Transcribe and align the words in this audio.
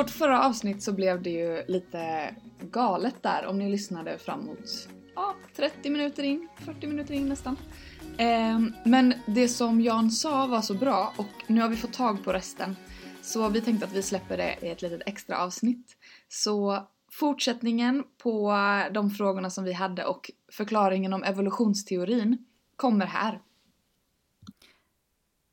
I 0.00 0.02
vårt 0.02 0.10
förra 0.10 0.44
avsnitt 0.44 0.82
så 0.82 0.92
blev 0.92 1.22
det 1.22 1.30
ju 1.30 1.64
lite 1.68 2.34
galet 2.60 3.22
där 3.22 3.46
om 3.46 3.58
ni 3.58 3.70
lyssnade 3.70 4.18
framåt 4.18 4.88
ja, 5.14 5.34
30 5.56 5.90
minuter 5.90 6.22
in, 6.22 6.48
40 6.56 6.86
minuter 6.86 7.14
in 7.14 7.28
nästan. 7.28 7.56
Ehm, 8.18 8.72
men 8.84 9.14
det 9.26 9.48
som 9.48 9.80
Jan 9.80 10.10
sa 10.10 10.46
var 10.46 10.60
så 10.60 10.74
bra 10.74 11.12
och 11.16 11.26
nu 11.46 11.60
har 11.60 11.68
vi 11.68 11.76
fått 11.76 11.92
tag 11.92 12.24
på 12.24 12.32
resten. 12.32 12.76
Så 13.22 13.48
vi 13.48 13.60
tänkte 13.60 13.86
att 13.86 13.92
vi 13.92 14.02
släpper 14.02 14.36
det 14.36 14.56
i 14.62 14.68
ett 14.68 14.82
litet 14.82 15.02
extra 15.06 15.38
avsnitt. 15.38 15.96
Så 16.28 16.86
fortsättningen 17.12 18.04
på 18.22 18.52
de 18.92 19.10
frågorna 19.10 19.50
som 19.50 19.64
vi 19.64 19.72
hade 19.72 20.04
och 20.04 20.30
förklaringen 20.52 21.12
om 21.12 21.22
evolutionsteorin 21.22 22.44
kommer 22.76 23.06
här. 23.06 23.40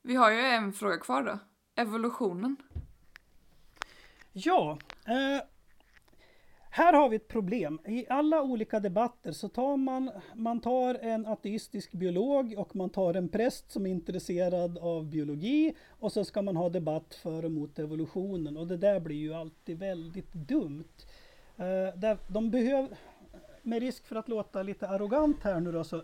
Vi 0.04 0.16
har 0.16 0.32
ju 0.32 0.40
en 0.40 0.74
fråga 0.74 0.98
kvar 0.98 1.24
då. 1.24 1.40
Evolutionen. 1.82 2.58
Ja, 4.40 4.78
eh, 5.08 5.44
här 6.70 6.94
har 6.94 7.10
vi 7.10 7.16
ett 7.16 7.28
problem. 7.28 7.80
I 7.86 8.06
alla 8.10 8.42
olika 8.42 8.80
debatter 8.80 9.32
så 9.32 9.50
tar 9.50 9.78
man, 9.78 10.12
man 10.36 10.60
tar 10.60 10.96
en 10.96 11.26
ateistisk 11.26 11.92
biolog 11.92 12.54
och 12.58 12.76
man 12.76 12.90
tar 12.90 13.14
en 13.14 13.30
präst 13.30 13.72
som 13.72 13.86
är 13.86 13.90
intresserad 13.90 14.78
av 14.78 15.06
biologi 15.06 15.74
och 15.90 16.12
så 16.12 16.26
ska 16.26 16.42
man 16.42 16.56
ha 16.56 16.70
debatt 16.70 17.16
för 17.16 17.46
och 17.46 17.52
mot 17.52 17.80
evolutionen 17.80 18.58
och 18.58 18.68
det 18.68 18.78
där 18.78 19.00
blir 19.00 19.16
ju 19.16 19.34
alltid 19.34 19.80
väldigt 19.80 20.34
dumt. 20.34 20.94
Eh, 21.58 22.16
de 22.28 22.52
behöver, 22.52 22.98
med 23.62 23.80
risk 23.80 24.06
för 24.06 24.16
att 24.16 24.28
låta 24.28 24.64
lite 24.64 24.88
arrogant 24.88 25.44
här 25.44 25.60
nu 25.60 25.72
då, 25.72 25.84
så 25.84 26.04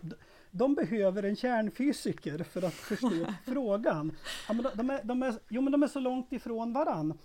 de 0.52 0.76
behöver 0.76 1.24
en 1.24 1.36
kärnfysiker 1.36 2.44
för 2.44 2.66
att 2.66 2.74
förstå 2.74 3.26
frågan. 3.46 4.12
Ja, 4.48 4.54
men 4.54 4.66
de, 4.76 4.90
är, 4.90 5.04
de, 5.04 5.24
är, 5.24 5.36
jo, 5.50 5.62
men 5.62 5.72
de 5.72 5.84
är 5.84 5.88
så 5.88 6.00
långt 6.00 6.34
ifrån 6.34 6.74
varann. 6.74 7.18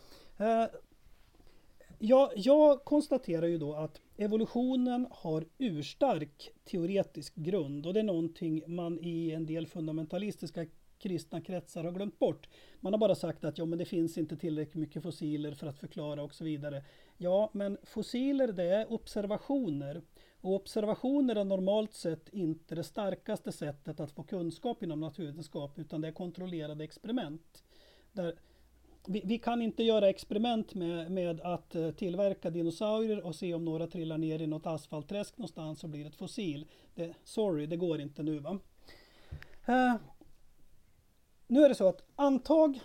Jag, 2.01 2.31
jag 2.37 2.85
konstaterar 2.85 3.47
ju 3.47 3.59
då 3.59 3.75
att 3.75 4.01
evolutionen 4.17 5.07
har 5.11 5.45
urstark 5.59 6.53
teoretisk 6.65 7.35
grund 7.35 7.87
och 7.87 7.95
det 7.95 8.01
är 8.01 8.05
någonting 8.05 8.63
man 8.67 8.99
i 9.03 9.31
en 9.31 9.47
del 9.47 9.67
fundamentalistiska 9.67 10.67
kristna 10.99 11.41
kretsar 11.41 11.85
har 11.85 11.93
glömt 11.93 12.19
bort. 12.19 12.49
Man 12.81 12.93
har 12.93 12.99
bara 12.99 13.15
sagt 13.15 13.45
att 13.45 13.59
ja, 13.59 13.65
men 13.65 13.79
det 13.79 13.85
finns 13.85 14.19
inte 14.19 14.37
tillräckligt 14.37 14.75
mycket 14.75 15.03
fossiler 15.03 15.53
för 15.53 15.67
att 15.67 15.79
förklara 15.79 16.23
och 16.23 16.35
så 16.35 16.45
vidare. 16.45 16.85
Ja, 17.17 17.51
men 17.53 17.79
fossiler 17.83 18.53
det 18.53 18.65
är 18.65 18.93
observationer. 18.93 20.03
Och 20.41 20.55
observationer 20.55 21.37
är 21.37 21.45
normalt 21.45 21.95
sett 21.95 22.29
inte 22.29 22.75
det 22.75 22.85
starkaste 22.85 23.53
sättet 23.53 24.01
att 24.01 24.13
få 24.13 24.23
kunskap 24.23 24.83
inom 24.83 25.01
naturvetenskap 25.01 25.79
utan 25.79 26.01
det 26.01 26.09
är 26.09 26.13
kontrollerade 26.13 26.85
experiment. 26.85 27.65
Där 28.13 28.35
vi, 29.07 29.23
vi, 29.25 29.39
kan 29.39 29.63
inte 29.63 29.83
göra 29.83 30.09
experiment 30.09 30.75
med, 30.75 31.11
med 31.11 31.41
att 31.41 31.77
uh, 31.77 31.91
tillverka 31.91 32.51
dinosaurier 32.51 33.27
och 33.27 33.35
se 33.35 33.55
om 33.55 33.65
några 33.65 33.87
trillar 33.87 34.19
ner 34.19 34.43
i 34.43 34.47
något 34.47 34.67
asfaltträsk 34.67 35.39
någonstans 35.39 35.85
och 35.85 35.91
blir 35.91 36.07
ett 36.07 36.17
fossil. 36.17 36.67
Det, 36.95 37.15
sorry, 37.25 37.67
det 37.67 37.77
går 37.77 38.01
inte 38.01 38.23
nu 38.23 38.39
va. 38.39 38.59
Uh, 39.69 39.95
nu 41.47 41.65
är 41.65 41.69
det 41.69 41.75
så 41.75 41.89
att 41.89 42.03
antag, 42.17 42.81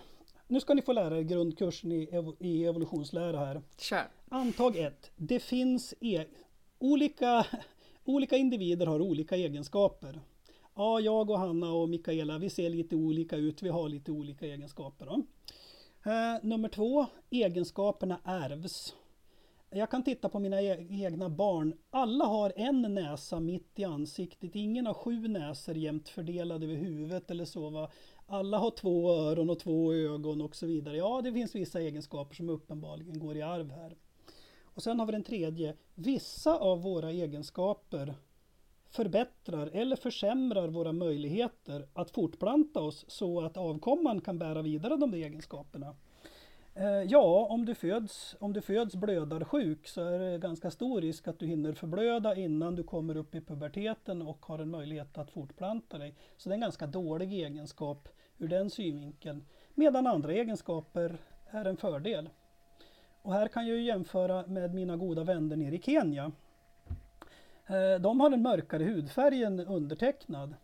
nu 0.48 0.60
ska 0.60 0.74
ni 0.74 0.82
få 0.82 0.92
lära 0.92 1.18
er 1.18 1.22
grundkursen 1.22 1.92
i, 1.92 2.08
ev 2.12 2.32
i 2.38 2.64
evolutionslära 2.64 3.38
här. 3.38 3.62
Kör. 3.78 4.08
Antag 4.28 4.76
1. 4.76 5.10
Det 5.16 5.40
finns 5.40 5.94
e 6.00 6.24
olika, 6.78 7.46
olika 8.04 8.36
individer 8.36 8.86
har 8.86 9.00
olika 9.00 9.36
egenskaper. 9.36 10.20
Ja, 10.74 11.00
jag 11.00 11.30
och 11.30 11.38
Hanna 11.38 11.72
och 11.72 11.88
Mikaela, 11.88 12.38
vi 12.38 12.50
ser 12.50 12.70
lite 12.70 12.96
olika 12.96 13.36
ut, 13.36 13.62
vi 13.62 13.68
har 13.68 13.88
lite 13.88 14.12
olika 14.12 14.46
egenskaper. 14.46 15.06
Då. 15.06 15.22
Eh, 16.06 16.36
nummer 16.42 16.68
två, 16.68 17.06
egenskaperna 17.30 18.20
ärvs. 18.24 18.94
Jag 19.70 19.90
kan 19.90 20.02
titta 20.02 20.28
på 20.28 20.38
mina 20.38 20.62
e 20.62 20.86
egna 20.90 21.28
barn. 21.28 21.74
Alla 21.90 22.24
har 22.24 22.52
en 22.56 22.82
näsa 22.82 23.40
mitt 23.40 23.78
i 23.78 23.84
ansiktet. 23.84 24.54
Ingen 24.54 24.86
har 24.86 24.94
sju 24.94 25.28
näsor 25.28 25.76
jämnt 25.76 26.08
fördelade 26.08 26.66
över 26.66 26.74
huvudet 26.74 27.30
eller 27.30 27.44
så. 27.44 27.70
Va? 27.70 27.90
Alla 28.26 28.58
har 28.58 28.70
två 28.70 29.10
öron 29.10 29.50
och 29.50 29.58
två 29.58 29.92
ögon 29.92 30.40
och 30.40 30.56
så 30.56 30.66
vidare. 30.66 30.96
Ja, 30.96 31.20
det 31.24 31.32
finns 31.32 31.54
vissa 31.54 31.80
egenskaper 31.80 32.34
som 32.34 32.48
uppenbarligen 32.48 33.18
går 33.18 33.36
i 33.36 33.42
arv 33.42 33.70
här. 33.70 33.96
Och 34.64 34.82
sen 34.82 34.98
har 34.98 35.06
vi 35.06 35.12
den 35.12 35.24
tredje. 35.24 35.76
Vissa 35.94 36.58
av 36.58 36.82
våra 36.82 37.10
egenskaper 37.10 38.14
förbättrar 38.94 39.70
eller 39.72 39.96
försämrar 39.96 40.68
våra 40.68 40.92
möjligheter 40.92 41.86
att 41.94 42.10
fortplanta 42.10 42.80
oss 42.80 43.04
så 43.08 43.40
att 43.44 43.56
avkomman 43.56 44.20
kan 44.20 44.38
bära 44.38 44.62
vidare 44.62 44.96
de 44.96 45.14
egenskaperna. 45.14 45.94
Eh, 46.74 47.02
ja, 47.02 47.46
om 47.50 47.64
du, 47.64 47.74
föds, 47.74 48.36
om 48.40 48.52
du 48.52 48.60
föds 48.60 48.94
blödarsjuk 48.94 49.88
så 49.88 50.00
är 50.00 50.18
det 50.18 50.38
ganska 50.38 50.70
stor 50.70 51.00
risk 51.00 51.28
att 51.28 51.38
du 51.38 51.46
hinner 51.46 51.72
förblöda 51.72 52.36
innan 52.36 52.74
du 52.74 52.82
kommer 52.82 53.16
upp 53.16 53.34
i 53.34 53.40
puberteten 53.40 54.22
och 54.22 54.46
har 54.46 54.58
en 54.58 54.70
möjlighet 54.70 55.18
att 55.18 55.30
fortplanta 55.30 55.98
dig. 55.98 56.14
Så 56.36 56.48
det 56.48 56.52
är 56.52 56.54
en 56.54 56.60
ganska 56.60 56.86
dålig 56.86 57.32
egenskap 57.32 58.08
ur 58.38 58.48
den 58.48 58.70
synvinkeln. 58.70 59.44
Medan 59.74 60.06
andra 60.06 60.32
egenskaper 60.32 61.16
är 61.50 61.64
en 61.64 61.76
fördel. 61.76 62.28
Och 63.22 63.32
här 63.32 63.48
kan 63.48 63.66
jag 63.66 63.78
jämföra 63.78 64.46
med 64.46 64.74
mina 64.74 64.96
goda 64.96 65.24
vänner 65.24 65.56
nere 65.56 65.74
i 65.74 65.82
Kenya. 65.82 66.32
Eh, 67.66 68.00
de 68.00 68.20
har 68.20 68.30
en 68.30 68.42
mörkare 68.42 68.84
hudfärg 68.84 69.44
än 69.44 69.60
undertecknad. 69.60 70.54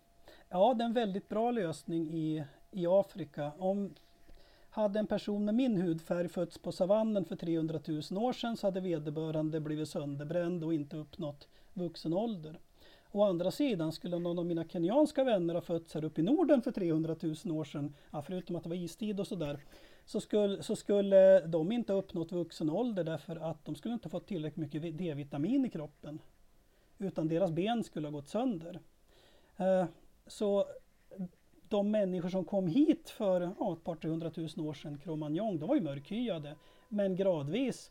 Ja, 0.48 0.74
det 0.74 0.84
är 0.84 0.86
en 0.86 0.92
väldigt 0.92 1.28
bra 1.28 1.50
lösning 1.50 2.10
i, 2.14 2.44
i 2.70 2.86
Afrika. 2.86 3.52
Om 3.58 3.94
hade 4.70 4.98
en 4.98 5.06
person 5.06 5.44
med 5.44 5.54
min 5.54 5.76
hudfärg 5.76 6.28
fötts 6.28 6.58
på 6.58 6.72
savannen 6.72 7.24
för 7.24 7.36
300 7.36 7.80
000 7.86 8.24
år 8.24 8.32
sedan 8.32 8.56
så 8.56 8.66
hade 8.66 8.80
vederbörande 8.80 9.60
blivit 9.60 9.88
sönderbränd 9.88 10.64
och 10.64 10.74
inte 10.74 10.96
uppnått 10.96 11.48
vuxen 11.74 12.12
ålder. 12.12 12.58
Å 13.12 13.24
andra 13.24 13.50
sidan 13.50 13.92
skulle 13.92 14.18
någon 14.18 14.38
av 14.38 14.46
mina 14.46 14.64
kenyanska 14.64 15.24
vänner 15.24 15.54
ha 15.54 15.60
fötts 15.60 15.94
här 15.94 16.04
uppe 16.04 16.20
i 16.20 16.24
Norden 16.24 16.62
för 16.62 16.70
300 16.70 17.16
000 17.44 17.58
år 17.58 17.64
sedan, 17.64 17.94
ja, 18.12 18.22
förutom 18.22 18.56
att 18.56 18.62
det 18.62 18.68
var 18.68 18.76
istid 18.76 19.20
och 19.20 19.26
sådär, 19.26 19.60
så 20.04 20.20
skulle, 20.20 20.62
så 20.62 20.76
skulle 20.76 21.40
de 21.40 21.72
inte 21.72 21.92
ha 21.92 21.98
uppnått 21.98 22.32
vuxen 22.32 22.70
ålder 22.70 23.04
därför 23.04 23.36
att 23.36 23.64
de 23.64 23.74
skulle 23.74 23.94
inte 23.94 24.08
fått 24.08 24.26
tillräckligt 24.26 24.72
mycket 24.72 24.98
D-vitamin 24.98 25.64
i 25.64 25.70
kroppen 25.70 26.18
utan 27.00 27.28
deras 27.28 27.50
ben 27.50 27.84
skulle 27.84 28.06
ha 28.06 28.12
gått 28.12 28.28
sönder. 28.28 28.80
Eh, 29.56 29.84
så 30.26 30.66
de 31.68 31.90
människor 31.90 32.28
som 32.28 32.44
kom 32.44 32.66
hit 32.66 33.10
för 33.10 33.40
ja, 33.58 33.72
ett 33.72 33.84
par 33.84 33.94
300 33.94 34.30
000 34.56 34.68
år 34.68 34.74
sedan, 34.74 34.98
Cro-Magnon, 34.98 35.58
de 35.58 35.68
var 35.68 35.74
ju 35.74 35.80
mörkhyade. 35.80 36.56
Men 36.88 37.16
gradvis, 37.16 37.90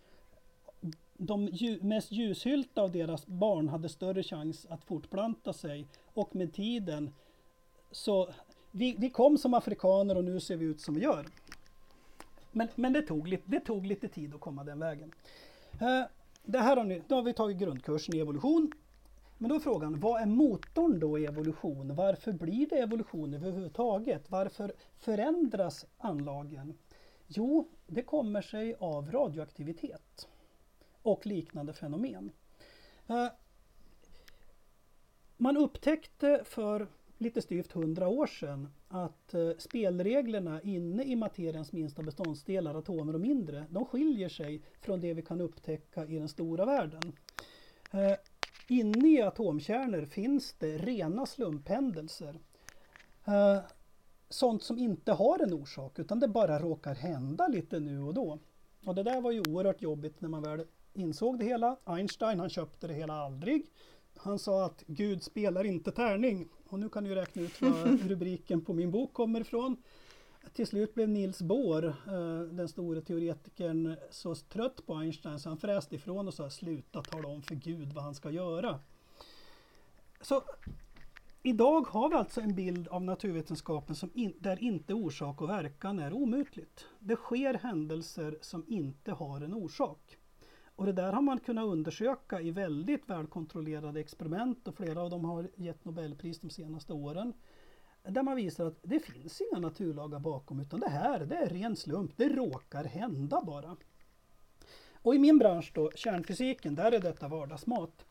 de 1.17 1.49
mest 1.81 2.11
ljushylta 2.11 2.81
av 2.81 2.91
deras 2.91 3.27
barn 3.27 3.69
hade 3.69 3.89
större 3.89 4.23
chans 4.23 4.65
att 4.69 4.83
fortplanta 4.83 5.53
sig. 5.53 5.87
Och 6.13 6.35
med 6.35 6.53
tiden 6.53 7.13
så, 7.91 8.29
vi, 8.71 8.95
vi 8.97 9.09
kom 9.09 9.37
som 9.37 9.53
afrikaner 9.53 10.17
och 10.17 10.23
nu 10.23 10.39
ser 10.39 10.57
vi 10.57 10.65
ut 10.65 10.81
som 10.81 10.95
vi 10.95 11.01
gör. 11.01 11.25
Men, 12.51 12.67
men 12.75 12.93
det, 12.93 13.01
tog, 13.01 13.39
det 13.45 13.59
tog 13.59 13.85
lite 13.85 14.07
tid 14.07 14.35
att 14.35 14.41
komma 14.41 14.63
den 14.63 14.79
vägen. 14.79 15.11
Eh, 15.81 16.03
det 16.43 16.59
här 16.59 16.77
har, 16.77 16.83
ni, 16.83 17.01
då 17.07 17.15
har 17.15 17.23
vi 17.23 17.33
tagit 17.33 17.57
grundkursen 17.57 18.15
i 18.15 18.19
evolution 18.19 18.71
men 19.41 19.49
då 19.49 19.55
är 19.55 19.59
frågan, 19.59 19.99
vad 19.99 20.21
är 20.21 20.25
motorn 20.25 20.99
då 20.99 21.19
i 21.19 21.25
evolution? 21.25 21.95
Varför 21.95 22.31
blir 22.31 22.69
det 22.69 22.75
evolution 22.75 23.33
överhuvudtaget? 23.33 24.31
Varför 24.31 24.73
förändras 24.97 25.85
anlagen? 25.97 26.73
Jo, 27.27 27.67
det 27.87 28.01
kommer 28.01 28.41
sig 28.41 28.75
av 28.79 29.11
radioaktivitet 29.11 30.27
och 31.01 31.25
liknande 31.25 31.73
fenomen. 31.73 32.31
Eh, 33.07 33.27
man 35.37 35.57
upptäckte 35.57 36.41
för 36.45 36.87
lite 37.17 37.41
styvt 37.41 37.71
hundra 37.71 38.07
år 38.07 38.27
sedan 38.27 38.69
att 38.87 39.33
eh, 39.33 39.51
spelreglerna 39.57 40.61
inne 40.61 41.03
i 41.03 41.15
materiens 41.15 41.71
minsta 41.71 42.03
beståndsdelar, 42.03 42.75
atomer 42.75 43.13
och 43.13 43.21
mindre, 43.21 43.65
de 43.69 43.85
skiljer 43.85 44.29
sig 44.29 44.61
från 44.81 44.99
det 44.99 45.13
vi 45.13 45.21
kan 45.21 45.41
upptäcka 45.41 46.05
i 46.05 46.19
den 46.19 46.29
stora 46.29 46.65
världen. 46.65 47.01
Eh, 47.91 48.13
Eh, 48.69 48.77
Inne 48.77 49.07
i 49.07 49.21
atomkärnor 49.21 50.05
finns 50.05 50.53
det 50.59 50.77
rena 50.77 51.25
slumphändelser. 51.25 52.39
Uh, 53.27 53.59
sånt 54.29 54.63
som 54.63 54.77
inte 54.77 55.11
har 55.11 55.39
en 55.43 55.53
orsak 55.53 55.99
utan 55.99 56.19
det 56.19 56.27
bara 56.27 56.59
råkar 56.59 56.95
hända 56.95 57.47
lite 57.47 57.79
nu 57.79 58.01
och 58.01 58.13
då. 58.13 58.39
Och 58.85 58.95
det 58.95 59.03
där 59.03 59.21
var 59.21 59.31
ju 59.31 59.39
oerhört 59.39 59.81
jobbigt 59.81 60.21
när 60.21 60.29
man 60.29 60.41
väl 60.41 60.65
insåg 60.93 61.39
det 61.39 61.45
hela. 61.45 61.77
Einstein 61.83 62.39
han 62.39 62.49
köpte 62.49 62.87
det 62.87 62.93
hela 62.93 63.13
aldrig. 63.13 63.65
Han 64.17 64.39
sa 64.39 64.65
att 64.65 64.83
Gud 64.87 65.23
spelar 65.23 65.63
inte 65.63 65.91
tärning. 65.91 66.49
Och 66.69 66.79
nu 66.79 66.89
kan 66.89 67.03
du 67.03 67.15
räkna 67.15 67.41
ut 67.41 67.61
var 67.61 68.07
rubriken 68.09 68.61
på 68.61 68.73
min 68.73 68.91
bok 68.91 69.13
kommer 69.13 69.41
ifrån. 69.41 69.77
Till 70.53 70.67
slut 70.67 70.95
blev 70.95 71.09
Niels 71.09 71.41
Bohr, 71.41 71.85
eh, 71.85 72.41
den 72.41 72.67
store 72.67 73.01
teoretikern, 73.01 73.95
så 74.09 74.35
trött 74.35 74.85
på 74.85 74.95
Einstein 74.95 75.39
så 75.39 75.49
han 75.49 75.57
fräste 75.57 75.95
ifrån 75.95 76.27
och 76.27 76.33
sa 76.33 76.49
sluta 76.49 77.01
tala 77.01 77.27
om 77.27 77.41
för 77.41 77.55
Gud 77.55 77.93
vad 77.93 78.03
han 78.03 78.15
ska 78.15 78.31
göra. 78.31 78.79
Så 80.21 80.43
idag 81.43 81.87
har 81.87 82.09
vi 82.09 82.15
alltså 82.15 82.41
en 82.41 82.55
bild 82.55 82.87
av 82.87 83.03
naturvetenskapen 83.03 83.95
som 83.95 84.11
in, 84.13 84.33
där 84.39 84.63
inte 84.63 84.93
orsak 84.93 85.41
och 85.41 85.49
verkan 85.49 85.99
är 85.99 86.13
omutligt. 86.13 86.85
Det 86.99 87.15
sker 87.15 87.53
händelser 87.53 88.37
som 88.41 88.65
inte 88.67 89.11
har 89.11 89.41
en 89.41 89.53
orsak. 89.53 90.17
Och 90.75 90.85
det 90.85 90.93
där 90.93 91.13
har 91.13 91.21
man 91.21 91.39
kunnat 91.39 91.65
undersöka 91.65 92.41
i 92.41 92.51
väldigt 92.51 93.09
välkontrollerade 93.09 93.99
experiment 93.99 94.67
och 94.67 94.75
flera 94.75 95.01
av 95.01 95.09
dem 95.09 95.25
har 95.25 95.49
gett 95.55 95.85
Nobelpris 95.85 96.39
de 96.39 96.49
senaste 96.49 96.93
åren. 96.93 97.33
Där 98.09 98.23
man 98.23 98.35
visar 98.35 98.65
att 98.65 98.79
det 98.81 98.99
finns 98.99 99.41
inga 99.41 99.59
naturlagar 99.59 100.19
bakom 100.19 100.59
utan 100.59 100.79
det 100.79 100.89
här 100.89 101.19
det 101.19 101.35
är 101.35 101.49
ren 101.49 101.75
slump, 101.75 102.11
det 102.17 102.29
råkar 102.29 102.83
hända 102.83 103.41
bara. 103.41 103.75
Och 105.01 105.15
i 105.15 105.19
min 105.19 105.37
bransch 105.37 105.71
då, 105.75 105.91
kärnfysiken, 105.95 106.75
där 106.75 106.91
är 106.91 106.99
detta 106.99 107.27
vardagsmat. 107.27 108.05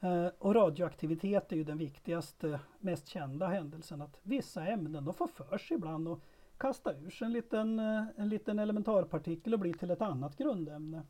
Eh, 0.00 0.26
och 0.38 0.54
radioaktivitet 0.54 1.52
är 1.52 1.56
ju 1.56 1.64
den 1.64 1.78
viktigaste, 1.78 2.60
mest 2.78 3.08
kända 3.08 3.46
händelsen. 3.46 4.02
Att 4.02 4.20
vissa 4.22 4.66
ämnen 4.66 5.04
de 5.04 5.14
får 5.14 5.26
för 5.26 5.58
sig 5.58 5.76
ibland 5.76 6.08
och 6.08 6.20
kasta 6.58 6.94
ur 6.94 7.10
sig 7.10 7.26
en 7.26 7.32
liten, 7.32 7.78
eh, 7.78 8.04
en 8.16 8.28
liten 8.28 8.58
elementarpartikel 8.58 9.54
och 9.54 9.60
bli 9.60 9.72
till 9.72 9.90
ett 9.90 10.02
annat 10.02 10.36
grundämne. 10.36 11.02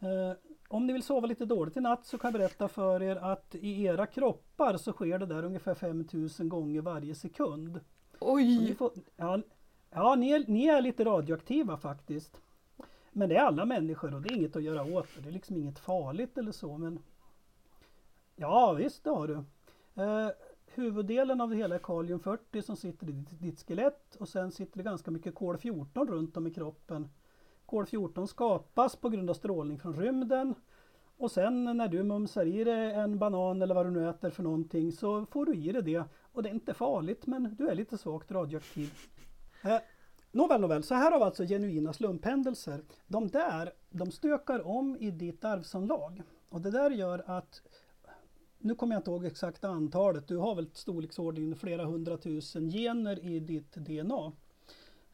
Eh, 0.00 0.32
om 0.68 0.86
ni 0.86 0.92
vill 0.92 1.02
sova 1.02 1.26
lite 1.26 1.44
dåligt 1.44 1.76
i 1.76 1.80
natt 1.80 2.06
så 2.06 2.18
kan 2.18 2.32
jag 2.32 2.40
berätta 2.40 2.68
för 2.68 3.02
er 3.02 3.16
att 3.16 3.54
i 3.54 3.84
era 3.84 4.06
kroppar 4.06 4.76
så 4.76 4.92
sker 4.92 5.18
det 5.18 5.26
där 5.26 5.44
ungefär 5.44 5.74
5000 5.74 6.48
gånger 6.48 6.80
varje 6.80 7.14
sekund. 7.14 7.80
Oj! 8.20 8.74
Får, 8.74 8.92
ja, 9.16 9.40
ja 9.90 10.14
ni, 10.14 10.30
är, 10.30 10.44
ni 10.46 10.66
är 10.66 10.80
lite 10.80 11.04
radioaktiva 11.04 11.76
faktiskt. 11.76 12.40
Men 13.12 13.28
det 13.28 13.36
är 13.36 13.42
alla 13.42 13.64
människor 13.64 14.14
och 14.14 14.22
det 14.22 14.28
är 14.28 14.36
inget 14.36 14.56
att 14.56 14.62
göra 14.62 14.84
åt 14.84 15.08
det. 15.22 15.28
Är 15.28 15.32
liksom 15.32 15.56
inget 15.56 15.78
farligt 15.78 16.38
eller 16.38 16.52
så. 16.52 16.78
Men 16.78 16.98
Ja 18.40 18.72
visst 18.72 19.04
det 19.04 19.10
har 19.10 19.28
du. 19.28 19.34
Eh, 20.02 20.30
huvuddelen 20.66 21.40
av 21.40 21.50
det 21.50 21.56
hela 21.56 21.74
är 21.74 21.78
kalium 21.78 22.20
40 22.20 22.62
som 22.62 22.76
sitter 22.76 23.08
i 23.08 23.12
ditt, 23.12 23.40
ditt 23.40 23.66
skelett 23.66 24.16
och 24.16 24.28
sen 24.28 24.52
sitter 24.52 24.78
det 24.78 24.84
ganska 24.84 25.10
mycket 25.10 25.34
kol 25.34 25.58
14 25.58 26.08
runt 26.08 26.36
om 26.36 26.46
i 26.46 26.50
kroppen. 26.50 27.08
Kol 27.68 27.86
14 27.86 28.28
skapas 28.28 28.96
på 28.96 29.08
grund 29.08 29.30
av 29.30 29.34
strålning 29.34 29.78
från 29.78 29.94
rymden 29.96 30.54
och 31.16 31.30
sen 31.30 31.64
när 31.64 31.88
du 31.88 32.02
mumsar 32.02 32.46
i 32.46 32.64
dig 32.64 32.92
en 32.92 33.18
banan 33.18 33.62
eller 33.62 33.74
vad 33.74 33.86
du 33.86 33.90
nu 33.90 34.08
äter 34.08 34.30
för 34.30 34.42
någonting 34.42 34.92
så 34.92 35.26
får 35.26 35.46
du 35.46 35.54
i 35.54 35.72
dig 35.72 35.82
det. 35.82 36.04
Och 36.32 36.42
det 36.42 36.48
är 36.48 36.54
inte 36.54 36.74
farligt 36.74 37.26
men 37.26 37.54
du 37.58 37.68
är 37.68 37.74
lite 37.74 37.98
svagt 37.98 38.30
radioaktiv. 38.30 38.92
Eh, 39.64 39.78
nåväl, 40.32 40.60
nåväl, 40.60 40.82
så 40.82 40.94
här 40.94 41.10
har 41.10 41.18
vi 41.18 41.24
alltså 41.24 41.44
genuina 41.44 41.92
slumphändelser. 41.92 42.82
De 43.06 43.28
där, 43.28 43.72
de 43.90 44.10
stökar 44.10 44.66
om 44.66 44.96
i 45.00 45.10
ditt 45.10 45.44
arvsanlag. 45.44 46.22
Och 46.48 46.60
det 46.60 46.70
där 46.70 46.90
gör 46.90 47.22
att 47.26 47.62
nu 48.58 48.74
kommer 48.74 48.94
jag 48.94 49.00
inte 49.00 49.10
ihåg 49.10 49.24
exakta 49.24 49.68
antalet, 49.68 50.28
du 50.28 50.36
har 50.36 50.54
väl 50.54 50.70
storleksordningen 50.72 51.56
flera 51.56 51.84
hundratusen 51.84 52.70
gener 52.70 53.24
i 53.24 53.40
ditt 53.40 53.74
DNA. 53.74 54.32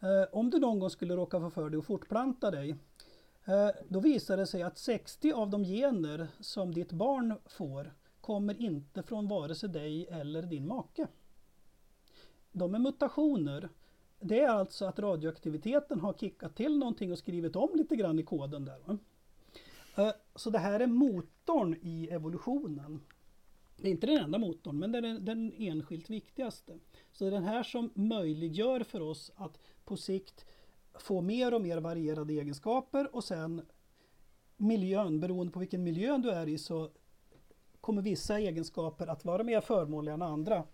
Eh, 0.05 0.27
om 0.33 0.51
du 0.51 0.59
någon 0.59 0.79
gång 0.79 0.91
skulle 0.91 1.17
råka 1.17 1.41
få 1.41 1.51
för 1.51 1.71
dig 1.71 1.79
att 1.79 1.85
fortplanta 1.85 2.51
dig, 2.51 2.77
eh, 3.45 3.69
då 3.89 4.01
visar 4.01 4.37
det 4.37 4.47
sig 4.47 4.63
att 4.63 4.79
60 4.79 5.33
av 5.33 5.51
de 5.51 5.65
gener 5.65 6.29
som 6.41 6.75
ditt 6.75 6.93
barn 6.93 7.35
får 7.47 7.95
kommer 8.21 8.63
inte 8.63 9.03
från 9.03 9.29
vare 9.29 9.55
sig 9.55 9.69
dig 9.69 10.07
eller 10.07 10.43
din 10.43 10.67
make. 10.67 11.07
De 12.53 12.75
är 12.75 12.79
mutationer. 12.79 13.69
Det 14.21 14.41
är 14.41 14.49
alltså 14.49 14.85
att 14.85 14.99
radioaktiviteten 14.99 16.01
har 16.01 16.13
kickat 16.13 16.57
till 16.57 16.79
någonting 16.79 17.13
och 17.13 17.19
skrivit 17.19 17.57
om 17.57 17.71
lite 17.75 17.97
grann 17.97 18.19
i 18.19 18.23
koden 18.23 18.65
där. 18.65 18.99
Eh, 19.97 20.13
så 20.35 20.51
det 20.51 20.59
här 20.59 20.81
är 20.81 20.87
motorn 20.87 21.77
i 21.83 22.09
evolutionen. 22.11 23.01
Det 23.77 23.89
är 23.89 23.93
inte 23.93 24.07
den 24.07 24.25
enda 24.25 24.39
motorn, 24.39 24.79
men 24.79 24.93
det 24.93 24.99
är 24.99 25.03
den, 25.03 25.25
den 25.25 25.53
enskilt 25.59 26.11
viktigaste. 26.11 26.79
Så 27.13 27.25
det 27.25 27.29
är 27.29 27.33
den 27.33 27.45
här 27.45 27.63
som 27.63 27.91
möjliggör 27.95 28.81
för 28.81 29.01
oss 29.01 29.33
att 29.37 29.59
på 29.85 29.97
sikt 29.97 30.45
få 30.99 31.21
mer 31.21 31.55
och 31.55 31.61
mer 31.61 31.79
varierade 31.79 32.33
egenskaper 32.33 33.15
och 33.15 33.25
sen 33.25 33.63
miljön, 34.57 35.21
beroende 35.21 35.53
på 35.53 35.59
vilken 35.59 35.83
miljö 35.83 36.19
du 36.19 36.31
är 36.31 36.49
i 36.49 36.59
så 36.59 36.91
kommer 37.81 38.03
vissa 38.03 38.39
egenskaper 38.39 39.07
att 39.07 39.25
vara 39.25 39.43
mer 39.43 39.61
förmånliga 39.61 40.15
än 40.15 40.23
andra. 40.23 40.65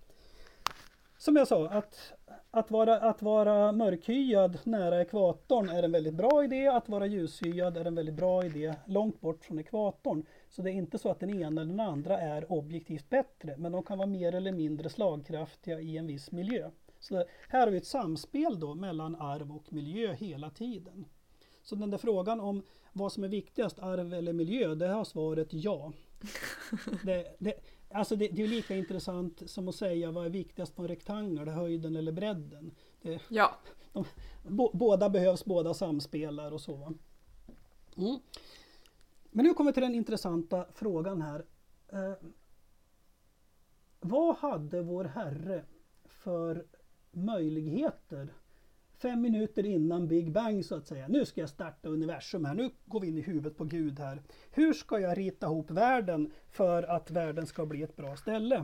Som 1.21 1.37
jag 1.37 1.49
sa, 1.49 1.69
att, 1.69 2.13
att, 2.51 2.71
vara, 2.71 2.97
att 3.01 3.23
vara 3.23 3.73
mörkhyad 3.73 4.59
nära 4.65 5.01
ekvatorn 5.01 5.69
är 5.69 5.83
en 5.83 5.93
väldigt 5.93 6.15
bra 6.15 6.45
idé. 6.45 6.67
Att 6.67 6.89
vara 6.89 7.07
ljushyad 7.07 7.77
är 7.77 7.85
en 7.85 7.95
väldigt 7.95 8.15
bra 8.15 8.45
idé 8.45 8.75
långt 8.87 9.21
bort 9.21 9.45
från 9.45 9.59
ekvatorn. 9.59 10.27
Så 10.49 10.63
det 10.63 10.71
är 10.71 10.73
inte 10.73 10.99
så 10.99 11.11
att 11.11 11.21
den 11.21 11.31
ena 11.31 11.61
eller 11.61 11.71
den 11.71 11.81
andra 11.81 12.19
är 12.19 12.53
objektivt 12.53 13.11
bättre, 13.11 13.57
men 13.57 13.73
de 13.73 13.83
kan 13.83 13.99
vara 13.99 14.09
mer 14.09 14.35
eller 14.35 14.53
mindre 14.53 14.89
slagkraftiga 14.89 15.81
i 15.81 15.97
en 15.97 16.07
viss 16.07 16.33
miljö. 16.33 16.71
Så 16.99 17.25
här 17.49 17.61
har 17.61 17.69
vi 17.69 17.77
ett 17.77 17.87
samspel 17.87 18.61
då 18.61 18.75
mellan 18.75 19.17
arv 19.17 19.53
och 19.53 19.73
miljö 19.73 20.13
hela 20.13 20.51
tiden. 20.51 21.05
Så 21.63 21.75
den 21.75 21.91
där 21.91 21.99
frågan 21.99 22.41
om 22.41 22.63
vad 22.93 23.13
som 23.13 23.25
är 23.25 23.29
viktigast, 23.29 23.79
arv 23.79 24.15
eller 24.15 24.33
miljö, 24.33 24.75
det 24.75 24.89
har 24.89 25.05
svaret 25.05 25.49
ja. 25.51 25.93
Det, 27.05 27.37
det, 27.39 27.55
alltså 27.91 28.17
det, 28.17 28.29
det 28.29 28.43
är 28.43 28.49
lika 28.49 28.77
intressant 28.77 29.51
som 29.51 29.69
att 29.69 29.75
säga 29.75 30.11
vad 30.11 30.27
är 30.27 30.31
viktigast 30.31 30.77
på 30.77 30.83
en 30.83 30.89
rektangel, 30.89 31.49
höjden 31.49 31.97
eller 31.97 32.13
bredden. 32.13 32.75
Det, 33.03 33.21
ja. 33.29 33.59
De, 33.93 34.05
båda 34.73 35.11
behövs, 35.11 35.45
båda 35.45 35.75
samspelar 35.75 36.53
och 36.53 36.61
så. 36.61 36.93
Mm. 37.97 38.21
Men 39.31 39.45
nu 39.45 39.55
kommer 39.55 39.71
vi 39.71 39.75
till 39.75 39.83
den 39.83 39.95
intressanta 39.95 40.67
frågan 40.75 41.23
här. 41.23 41.45
Eh, 41.89 42.13
vad 44.01 44.37
hade 44.37 44.83
vår 44.83 45.05
Herre 45.05 45.65
för 46.05 46.67
möjligheter 47.11 48.35
fem 49.01 49.21
minuter 49.21 49.67
innan 49.67 50.09
Big 50.09 50.33
Bang 50.33 50.65
så 50.65 50.75
att 50.75 50.87
säga. 50.87 51.09
Nu 51.09 51.27
ska 51.27 51.41
jag 51.41 51.51
starta 51.51 51.89
universum 51.89 52.45
här. 52.45 52.55
Nu 52.55 52.71
går 52.87 53.01
vi 53.01 53.09
in 53.09 53.19
i 53.19 53.21
huvudet 53.21 53.57
på 53.57 53.65
Gud 53.65 53.99
här. 53.99 54.23
Hur 54.51 54.73
ska 54.73 54.99
jag 54.99 55.19
rita 55.19 55.47
ihop 55.47 55.71
världen 55.71 56.33
för 56.51 56.83
att 56.83 57.11
världen 57.11 57.47
ska 57.47 57.67
bli 57.67 57.83
ett 57.83 57.97
bra 57.97 58.17
ställe? 58.17 58.57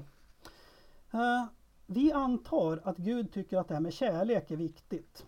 Uh, 1.14 1.44
vi 1.86 2.12
antar 2.12 2.80
att 2.84 2.96
Gud 2.96 3.32
tycker 3.32 3.58
att 3.58 3.68
det 3.68 3.74
här 3.74 3.80
med 3.80 3.92
kärlek 3.92 4.50
är 4.50 4.56
viktigt. 4.56 5.26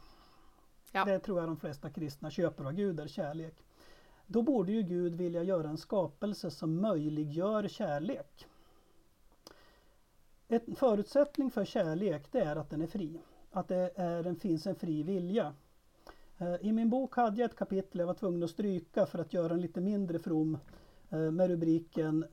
Ja. 0.92 1.04
Det 1.04 1.18
tror 1.18 1.38
jag 1.38 1.48
de 1.48 1.56
flesta 1.56 1.90
kristna 1.90 2.30
köper 2.30 2.64
av 2.64 2.72
Gud 2.72 3.00
är 3.00 3.08
kärlek. 3.08 3.64
Då 4.26 4.42
borde 4.42 4.72
ju 4.72 4.82
Gud 4.82 5.14
vilja 5.14 5.42
göra 5.42 5.68
en 5.68 5.78
skapelse 5.78 6.50
som 6.50 6.80
möjliggör 6.80 7.68
kärlek. 7.68 8.46
En 10.48 10.76
förutsättning 10.76 11.50
för 11.50 11.64
kärlek 11.64 12.32
det 12.32 12.40
är 12.40 12.56
att 12.56 12.70
den 12.70 12.82
är 12.82 12.86
fri. 12.86 13.20
Att 13.50 13.68
det 13.68 13.90
är, 13.94 14.22
den 14.22 14.36
finns 14.36 14.66
en 14.66 14.74
fri 14.74 15.02
vilja. 15.02 15.54
Eh, 16.38 16.54
I 16.60 16.72
min 16.72 16.90
bok 16.90 17.16
hade 17.16 17.40
jag 17.40 17.50
ett 17.50 17.56
kapitel 17.56 17.98
jag 17.98 18.06
var 18.06 18.14
tvungen 18.14 18.42
att 18.42 18.50
stryka 18.50 19.06
för 19.06 19.18
att 19.18 19.32
göra 19.32 19.48
den 19.48 19.60
lite 19.60 19.80
mindre 19.80 20.18
from 20.18 20.58
eh, 21.10 21.18
med 21.18 21.50
rubriken 21.50 22.24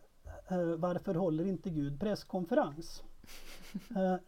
eh, 0.48 0.75
Varför 0.77 1.15
håller 1.15 1.45
inte 1.45 1.69
Gud 1.69 2.00
presskonferens? 2.00 3.03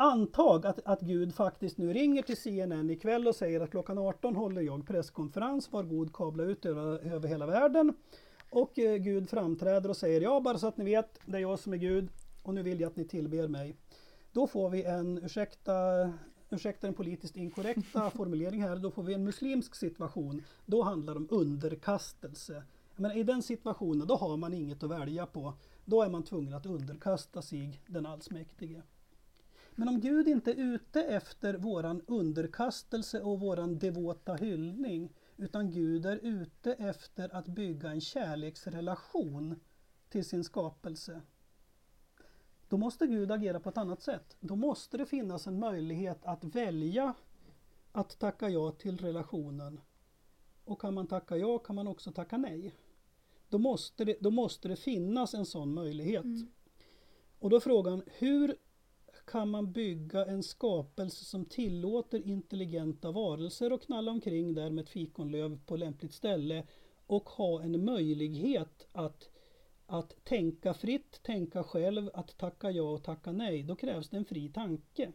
Antag 0.00 0.66
att, 0.66 0.80
att 0.84 1.00
Gud 1.00 1.34
faktiskt 1.34 1.78
nu 1.78 1.92
ringer 1.92 2.22
till 2.22 2.36
CNN 2.36 2.90
ikväll 2.90 3.28
och 3.28 3.34
säger 3.34 3.60
att 3.60 3.70
klockan 3.70 3.98
18 3.98 4.36
håller 4.36 4.62
jag 4.62 4.86
presskonferens, 4.86 5.72
var 5.72 5.82
god 5.82 6.12
kabla 6.12 6.42
ut 6.42 6.66
över, 6.66 7.12
över 7.14 7.28
hela 7.28 7.46
världen. 7.46 7.94
Och 8.50 8.78
eh, 8.78 8.96
Gud 8.96 9.30
framträder 9.30 9.90
och 9.90 9.96
säger 9.96 10.20
ja, 10.20 10.40
bara 10.40 10.58
så 10.58 10.66
att 10.66 10.76
ni 10.76 10.84
vet, 10.84 11.20
det 11.26 11.36
är 11.36 11.40
jag 11.40 11.58
som 11.58 11.72
är 11.72 11.76
Gud 11.76 12.08
och 12.42 12.54
nu 12.54 12.62
vill 12.62 12.80
jag 12.80 12.90
att 12.90 12.96
ni 12.96 13.04
tillber 13.04 13.48
mig. 13.48 13.76
Då 14.38 14.46
får 14.46 14.70
vi 14.70 14.82
en, 14.82 15.24
ursäkta, 15.24 15.74
ursäkta 16.50 16.86
den 16.86 16.94
politiskt 16.94 17.36
inkorrekta 17.36 18.10
formulering 18.16 18.62
här, 18.62 18.76
då 18.76 18.90
får 18.90 19.02
vi 19.02 19.14
en 19.14 19.24
muslimsk 19.24 19.74
situation. 19.74 20.42
Då 20.66 20.82
handlar 20.82 21.14
det 21.14 21.18
om 21.18 21.28
underkastelse. 21.30 22.62
Men 22.96 23.12
I 23.12 23.22
den 23.22 23.42
situationen, 23.42 24.06
då 24.06 24.16
har 24.16 24.36
man 24.36 24.54
inget 24.54 24.82
att 24.82 24.90
välja 24.90 25.26
på. 25.26 25.54
Då 25.84 26.02
är 26.02 26.08
man 26.08 26.22
tvungen 26.22 26.54
att 26.54 26.66
underkasta 26.66 27.42
sig 27.42 27.80
den 27.86 28.06
allsmäktige. 28.06 28.82
Men 29.74 29.88
om 29.88 30.00
Gud 30.00 30.28
inte 30.28 30.50
är 30.50 30.56
ute 30.56 31.02
efter 31.02 31.54
våran 31.54 32.02
underkastelse 32.06 33.20
och 33.20 33.40
våran 33.40 33.78
devota 33.78 34.34
hyllning 34.34 35.12
utan 35.36 35.70
Gud 35.70 36.06
är 36.06 36.16
ute 36.22 36.72
efter 36.72 37.34
att 37.34 37.46
bygga 37.46 37.90
en 37.90 38.00
kärleksrelation 38.00 39.60
till 40.08 40.24
sin 40.24 40.44
skapelse. 40.44 41.20
Då 42.68 42.76
måste 42.76 43.06
Gud 43.06 43.30
agera 43.30 43.60
på 43.60 43.68
ett 43.68 43.78
annat 43.78 44.02
sätt. 44.02 44.36
Då 44.40 44.56
måste 44.56 44.96
det 44.96 45.06
finnas 45.06 45.46
en 45.46 45.58
möjlighet 45.58 46.26
att 46.26 46.44
välja 46.44 47.14
att 47.92 48.18
tacka 48.18 48.48
ja 48.48 48.70
till 48.70 48.98
relationen. 48.98 49.80
Och 50.64 50.80
kan 50.80 50.94
man 50.94 51.06
tacka 51.06 51.36
ja 51.36 51.58
kan 51.58 51.76
man 51.76 51.88
också 51.88 52.12
tacka 52.12 52.36
nej. 52.36 52.74
Då 53.48 53.58
måste 53.58 54.04
det, 54.04 54.16
då 54.20 54.30
måste 54.30 54.68
det 54.68 54.76
finnas 54.76 55.34
en 55.34 55.46
sån 55.46 55.74
möjlighet. 55.74 56.24
Mm. 56.24 56.48
Och 57.38 57.50
då 57.50 57.56
är 57.56 57.60
frågan, 57.60 58.02
hur 58.06 58.56
kan 59.26 59.50
man 59.50 59.72
bygga 59.72 60.26
en 60.26 60.42
skapelse 60.42 61.24
som 61.24 61.44
tillåter 61.44 62.26
intelligenta 62.26 63.10
varelser 63.10 63.70
att 63.70 63.86
knalla 63.86 64.10
omkring 64.10 64.54
där 64.54 64.70
med 64.70 64.82
ett 64.82 64.90
fikonlöv 64.90 65.58
på 65.66 65.76
lämpligt 65.76 66.12
ställe 66.12 66.66
och 67.06 67.28
ha 67.28 67.62
en 67.62 67.84
möjlighet 67.84 68.86
att 68.92 69.28
att 69.90 70.24
tänka 70.24 70.74
fritt, 70.74 71.22
tänka 71.22 71.64
själv, 71.64 72.10
att 72.14 72.38
tacka 72.38 72.70
ja 72.70 72.82
och 72.82 73.04
tacka 73.04 73.32
nej, 73.32 73.62
då 73.62 73.76
krävs 73.76 74.08
det 74.08 74.16
en 74.16 74.24
fri 74.24 74.48
tanke. 74.48 75.12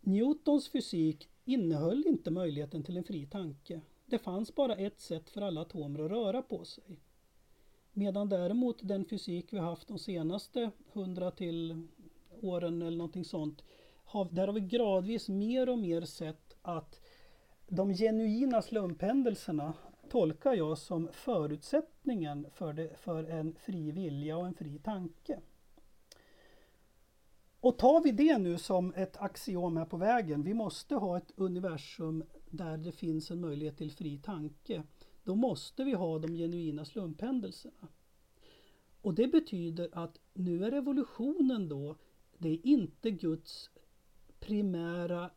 Newtons 0.00 0.68
fysik 0.68 1.28
innehöll 1.44 2.04
inte 2.06 2.30
möjligheten 2.30 2.82
till 2.82 2.96
en 2.96 3.04
fri 3.04 3.26
tanke. 3.26 3.80
Det 4.06 4.18
fanns 4.18 4.54
bara 4.54 4.76
ett 4.76 5.00
sätt 5.00 5.30
för 5.30 5.42
alla 5.42 5.60
atomer 5.60 6.04
att 6.04 6.10
röra 6.10 6.42
på 6.42 6.64
sig. 6.64 7.00
Medan 7.92 8.28
däremot 8.28 8.78
den 8.82 9.04
fysik 9.04 9.52
vi 9.52 9.58
haft 9.58 9.88
de 9.88 9.98
senaste 9.98 10.70
hundra 10.92 11.30
till 11.30 11.88
åren 12.40 12.82
eller 12.82 12.96
någonting 12.96 13.24
sånt, 13.24 13.62
där 14.30 14.46
har 14.46 14.52
vi 14.52 14.60
gradvis 14.60 15.28
mer 15.28 15.68
och 15.68 15.78
mer 15.78 16.02
sett 16.02 16.56
att 16.62 17.00
de 17.68 17.94
genuina 17.94 18.62
slumphändelserna 18.62 19.74
tolkar 20.12 20.54
jag 20.54 20.78
som 20.78 21.08
förutsättningen 21.12 22.46
för, 22.50 22.72
det, 22.72 22.96
för 22.96 23.24
en 23.24 23.54
fri 23.54 23.90
vilja 23.90 24.36
och 24.36 24.46
en 24.46 24.54
fri 24.54 24.78
tanke. 24.78 25.40
Och 27.60 27.78
tar 27.78 28.02
vi 28.02 28.12
det 28.12 28.38
nu 28.38 28.58
som 28.58 28.94
ett 28.94 29.16
axiom 29.16 29.76
här 29.76 29.84
på 29.84 29.96
vägen, 29.96 30.42
vi 30.42 30.54
måste 30.54 30.94
ha 30.94 31.16
ett 31.16 31.32
universum 31.36 32.24
där 32.50 32.76
det 32.76 32.92
finns 32.92 33.30
en 33.30 33.40
möjlighet 33.40 33.78
till 33.78 33.92
fri 33.92 34.18
tanke, 34.18 34.82
då 35.24 35.34
måste 35.34 35.84
vi 35.84 35.92
ha 35.92 36.18
de 36.18 36.34
genuina 36.34 36.84
slumphändelserna. 36.84 37.88
Och 39.02 39.14
det 39.14 39.28
betyder 39.28 39.88
att 39.92 40.18
nu 40.34 40.64
är 40.64 40.70
revolutionen 40.70 41.68
då, 41.68 41.96
det 42.38 42.48
är 42.48 42.66
inte 42.66 43.10
Guds 43.10 43.70
primära 44.40 45.30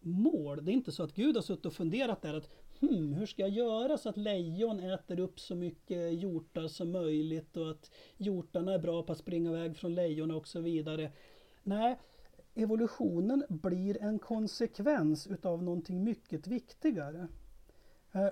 mål. 0.00 0.64
Det 0.64 0.70
är 0.70 0.74
inte 0.74 0.92
så 0.92 1.02
att 1.02 1.14
Gud 1.14 1.36
har 1.36 1.42
suttit 1.42 1.66
och 1.66 1.72
funderat 1.72 2.22
där 2.22 2.34
att 2.34 2.50
hmm, 2.88 3.12
hur 3.12 3.26
ska 3.26 3.42
jag 3.42 3.50
göra 3.50 3.98
så 3.98 4.08
att 4.08 4.16
lejon 4.16 4.80
äter 4.80 5.20
upp 5.20 5.40
så 5.40 5.54
mycket 5.54 6.14
hjortar 6.14 6.68
som 6.68 6.92
möjligt 6.92 7.56
och 7.56 7.70
att 7.70 7.90
hjortarna 8.16 8.74
är 8.74 8.78
bra 8.78 9.02
på 9.02 9.12
att 9.12 9.18
springa 9.18 9.50
iväg 9.50 9.76
från 9.76 9.94
lejon 9.94 10.30
och 10.30 10.48
så 10.48 10.60
vidare. 10.60 11.12
Nej, 11.62 11.98
evolutionen 12.54 13.44
blir 13.48 14.02
en 14.02 14.18
konsekvens 14.18 15.26
utav 15.26 15.62
någonting 15.62 16.04
mycket 16.04 16.46
viktigare. 16.46 17.28
Eh, 18.12 18.28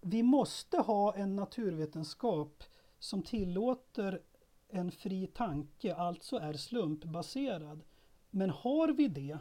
vi 0.00 0.22
måste 0.22 0.76
ha 0.76 1.14
en 1.14 1.36
naturvetenskap 1.36 2.62
som 2.98 3.22
tillåter 3.22 4.22
en 4.68 4.90
fri 4.90 5.26
tanke, 5.26 5.94
alltså 5.94 6.36
är 6.36 6.52
slumpbaserad. 6.52 7.82
Men 8.30 8.50
har 8.50 8.88
vi 8.88 9.08
det 9.08 9.38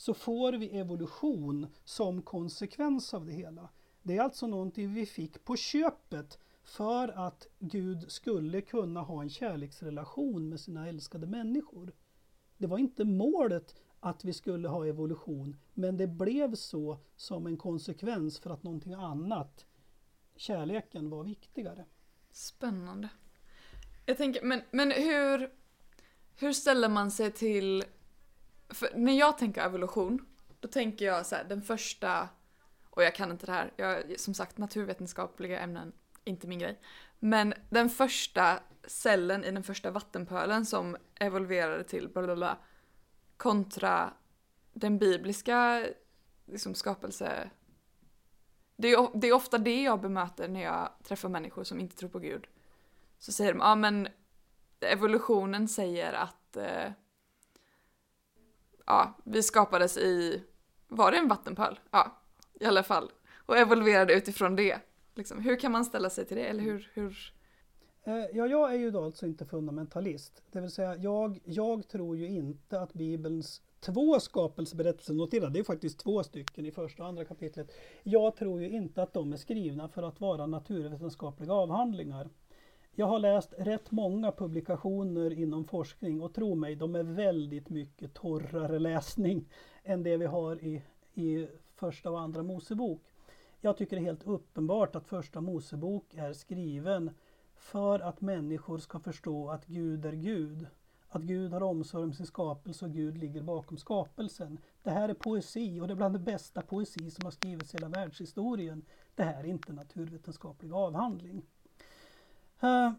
så 0.00 0.14
får 0.14 0.52
vi 0.52 0.78
evolution 0.78 1.66
som 1.84 2.22
konsekvens 2.22 3.14
av 3.14 3.26
det 3.26 3.32
hela. 3.32 3.68
Det 4.02 4.16
är 4.16 4.22
alltså 4.22 4.46
någonting 4.46 4.94
vi 4.94 5.06
fick 5.06 5.44
på 5.44 5.56
köpet 5.56 6.38
för 6.62 7.08
att 7.08 7.46
Gud 7.58 8.12
skulle 8.12 8.60
kunna 8.60 9.00
ha 9.00 9.22
en 9.22 9.30
kärleksrelation 9.30 10.48
med 10.48 10.60
sina 10.60 10.88
älskade 10.88 11.26
människor. 11.26 11.92
Det 12.58 12.66
var 12.66 12.78
inte 12.78 13.04
målet 13.04 13.74
att 14.00 14.24
vi 14.24 14.32
skulle 14.32 14.68
ha 14.68 14.86
evolution, 14.86 15.56
men 15.74 15.96
det 15.96 16.06
blev 16.06 16.54
så 16.54 16.98
som 17.16 17.46
en 17.46 17.56
konsekvens 17.56 18.38
för 18.38 18.50
att 18.50 18.62
någonting 18.62 18.92
annat, 18.92 19.66
kärleken, 20.36 21.10
var 21.10 21.24
viktigare. 21.24 21.84
Spännande. 22.30 23.08
Jag 24.06 24.16
tänker, 24.16 24.44
men, 24.44 24.62
men 24.70 24.90
hur, 24.90 25.50
hur 26.36 26.52
ställer 26.52 26.88
man 26.88 27.10
sig 27.10 27.32
till 27.32 27.84
för 28.70 28.90
när 28.94 29.12
jag 29.12 29.38
tänker 29.38 29.64
evolution, 29.64 30.26
då 30.60 30.68
tänker 30.68 31.04
jag 31.04 31.26
så 31.26 31.34
här, 31.34 31.44
den 31.44 31.62
första, 31.62 32.28
och 32.90 33.02
jag 33.02 33.14
kan 33.14 33.30
inte 33.30 33.46
det 33.46 33.52
här, 33.52 33.72
jag, 33.76 34.20
som 34.20 34.34
sagt 34.34 34.58
naturvetenskapliga 34.58 35.60
ämnen, 35.60 35.92
inte 36.24 36.46
min 36.46 36.58
grej. 36.58 36.80
Men 37.18 37.54
den 37.70 37.90
första 37.90 38.60
cellen 38.86 39.44
i 39.44 39.50
den 39.50 39.62
första 39.62 39.90
vattenpölen 39.90 40.66
som 40.66 40.96
evolverade 41.14 41.84
till 41.84 42.08
blablabla, 42.08 42.58
kontra 43.36 44.12
den 44.72 44.98
bibliska 44.98 45.86
liksom, 46.46 46.74
skapelse... 46.74 47.50
Det 48.76 48.92
är, 48.92 49.20
det 49.20 49.28
är 49.28 49.32
ofta 49.32 49.58
det 49.58 49.82
jag 49.82 50.00
bemöter 50.00 50.48
när 50.48 50.62
jag 50.62 50.90
träffar 51.04 51.28
människor 51.28 51.64
som 51.64 51.80
inte 51.80 51.96
tror 51.96 52.08
på 52.08 52.18
Gud. 52.18 52.46
Så 53.18 53.32
säger 53.32 53.52
de, 53.52 53.58
ja 53.58 53.66
ah, 53.66 53.74
men 53.74 54.08
evolutionen 54.80 55.68
säger 55.68 56.12
att 56.12 56.56
eh, 56.56 56.92
ja, 58.90 59.14
vi 59.24 59.42
skapades 59.42 59.96
i, 59.96 60.42
var 60.88 61.10
det 61.10 61.18
en 61.18 61.28
vattenpöl? 61.28 61.80
Ja, 61.90 62.22
i 62.60 62.64
alla 62.64 62.82
fall. 62.82 63.10
Och 63.46 63.58
evolverade 63.58 64.14
utifrån 64.14 64.56
det. 64.56 64.78
Liksom, 65.14 65.40
hur 65.40 65.56
kan 65.56 65.72
man 65.72 65.84
ställa 65.84 66.10
sig 66.10 66.26
till 66.26 66.36
det? 66.36 66.46
Eller 66.46 66.62
hur, 66.62 66.90
hur? 66.94 67.32
Eh, 68.04 68.14
ja, 68.14 68.46
jag 68.46 68.74
är 68.74 68.78
ju 68.78 68.90
då 68.90 69.04
alltså 69.04 69.26
inte 69.26 69.46
fundamentalist. 69.46 70.42
Det 70.52 70.60
vill 70.60 70.70
säga, 70.70 70.96
jag, 70.96 71.40
jag 71.44 71.88
tror 71.88 72.16
ju 72.16 72.28
inte 72.28 72.80
att 72.80 72.92
Bibelns 72.92 73.62
två 73.80 74.20
skapelseberättelser, 74.20 75.14
notera 75.14 75.48
det 75.48 75.58
är 75.58 75.64
faktiskt 75.64 75.98
två 75.98 76.22
stycken 76.22 76.66
i 76.66 76.70
första 76.70 77.02
och 77.02 77.08
andra 77.08 77.24
kapitlet. 77.24 77.72
Jag 78.02 78.36
tror 78.36 78.60
ju 78.60 78.70
inte 78.70 79.02
att 79.02 79.12
de 79.12 79.32
är 79.32 79.36
skrivna 79.36 79.88
för 79.88 80.02
att 80.02 80.20
vara 80.20 80.46
naturvetenskapliga 80.46 81.52
avhandlingar. 81.52 82.30
Jag 82.94 83.06
har 83.06 83.18
läst 83.18 83.54
rätt 83.58 83.90
många 83.90 84.32
publikationer 84.32 85.32
inom 85.32 85.64
forskning 85.64 86.22
och 86.22 86.34
tro 86.34 86.54
mig, 86.54 86.76
de 86.76 86.94
är 86.94 87.02
väldigt 87.02 87.68
mycket 87.68 88.14
torrare 88.14 88.78
läsning 88.78 89.48
än 89.82 90.02
det 90.02 90.16
vi 90.16 90.26
har 90.26 90.64
i, 90.64 90.82
i 91.14 91.48
första 91.74 92.10
och 92.10 92.20
andra 92.20 92.42
Mosebok. 92.42 93.02
Jag 93.60 93.76
tycker 93.76 93.96
det 93.96 94.02
är 94.02 94.04
helt 94.04 94.26
uppenbart 94.26 94.96
att 94.96 95.06
första 95.06 95.40
Mosebok 95.40 96.14
är 96.14 96.32
skriven 96.32 97.10
för 97.54 98.00
att 98.00 98.20
människor 98.20 98.78
ska 98.78 99.00
förstå 99.00 99.50
att 99.50 99.66
Gud 99.66 100.06
är 100.06 100.12
Gud. 100.12 100.66
Att 101.08 101.22
Gud 101.22 101.52
har 101.52 101.62
omsorg 101.62 102.04
om 102.04 102.12
sin 102.12 102.26
skapelse 102.26 102.84
och 102.84 102.92
Gud 102.92 103.18
ligger 103.18 103.42
bakom 103.42 103.78
skapelsen. 103.78 104.58
Det 104.82 104.90
här 104.90 105.08
är 105.08 105.14
poesi 105.14 105.80
och 105.80 105.86
det 105.86 105.92
är 105.92 105.96
bland 105.96 106.14
det 106.14 106.18
bästa 106.18 106.62
poesi 106.62 107.10
som 107.10 107.24
har 107.24 107.30
skrivits 107.30 107.74
i 107.74 107.76
hela 107.76 107.88
världshistorien. 107.88 108.84
Det 109.14 109.22
här 109.22 109.44
är 109.44 109.48
inte 109.48 109.72
naturvetenskaplig 109.72 110.72
avhandling. 110.72 111.42
Eh, 112.60 112.92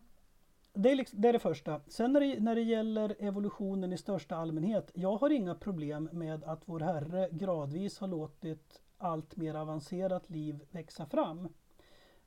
det 0.74 0.92
är, 0.92 0.96
liksom, 0.96 1.22
det 1.22 1.30
är, 1.30 1.34
det 1.34 1.40
första. 1.40 1.82
Sen 1.88 2.14
när 2.14 2.20
det, 2.20 2.40
när 2.40 2.56
det 2.56 2.62
gäller 2.62 3.16
evolutionen 3.20 3.94
i 3.94 3.98
största 3.98 4.36
allmänhet. 4.36 4.92
Jag 4.94 5.18
har 5.18 5.30
inga 5.30 5.56
problem 5.56 6.10
med 6.12 6.44
att 6.44 6.62
vår 6.66 6.80
Herre 6.80 7.30
gradvis 7.32 8.00
har 8.00 8.08
låtit 8.08 8.82
allt 8.98 9.36
mer 9.36 9.56
avancerat 9.56 10.30
liv 10.30 10.60
växa 10.72 11.06
fram. 11.06 11.50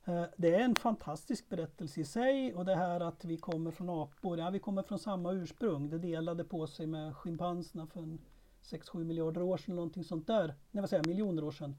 Eh, 0.05 0.23
det 0.37 0.55
är 0.55 0.59
en 0.59 0.75
fantastisk 0.75 1.49
berättelse 1.49 2.01
i 2.01 2.05
sig 2.05 2.53
och 2.53 2.65
det 2.65 2.75
här 2.75 2.99
att 2.99 3.25
vi 3.25 3.37
kommer 3.37 3.71
från 3.71 3.89
apor, 3.89 4.39
ja 4.39 4.49
vi 4.49 4.59
kommer 4.59 4.83
från 4.83 4.99
samma 4.99 5.31
ursprung. 5.31 5.89
Det 5.89 5.97
delade 5.97 6.43
på 6.43 6.67
sig 6.67 6.87
med 6.87 7.15
schimpanserna 7.15 7.87
för 7.87 8.17
6-7 8.63 9.03
miljarder 9.03 9.41
år 9.41 9.57
sedan, 9.57 9.75
någonting 9.75 10.03
sånt 10.03 10.27
där. 10.27 10.47
Nej 10.71 10.81
vad 10.81 10.89
säger 10.89 11.03
jag, 11.03 11.07
miljoner 11.07 11.43
år 11.43 11.51
sedan. 11.51 11.75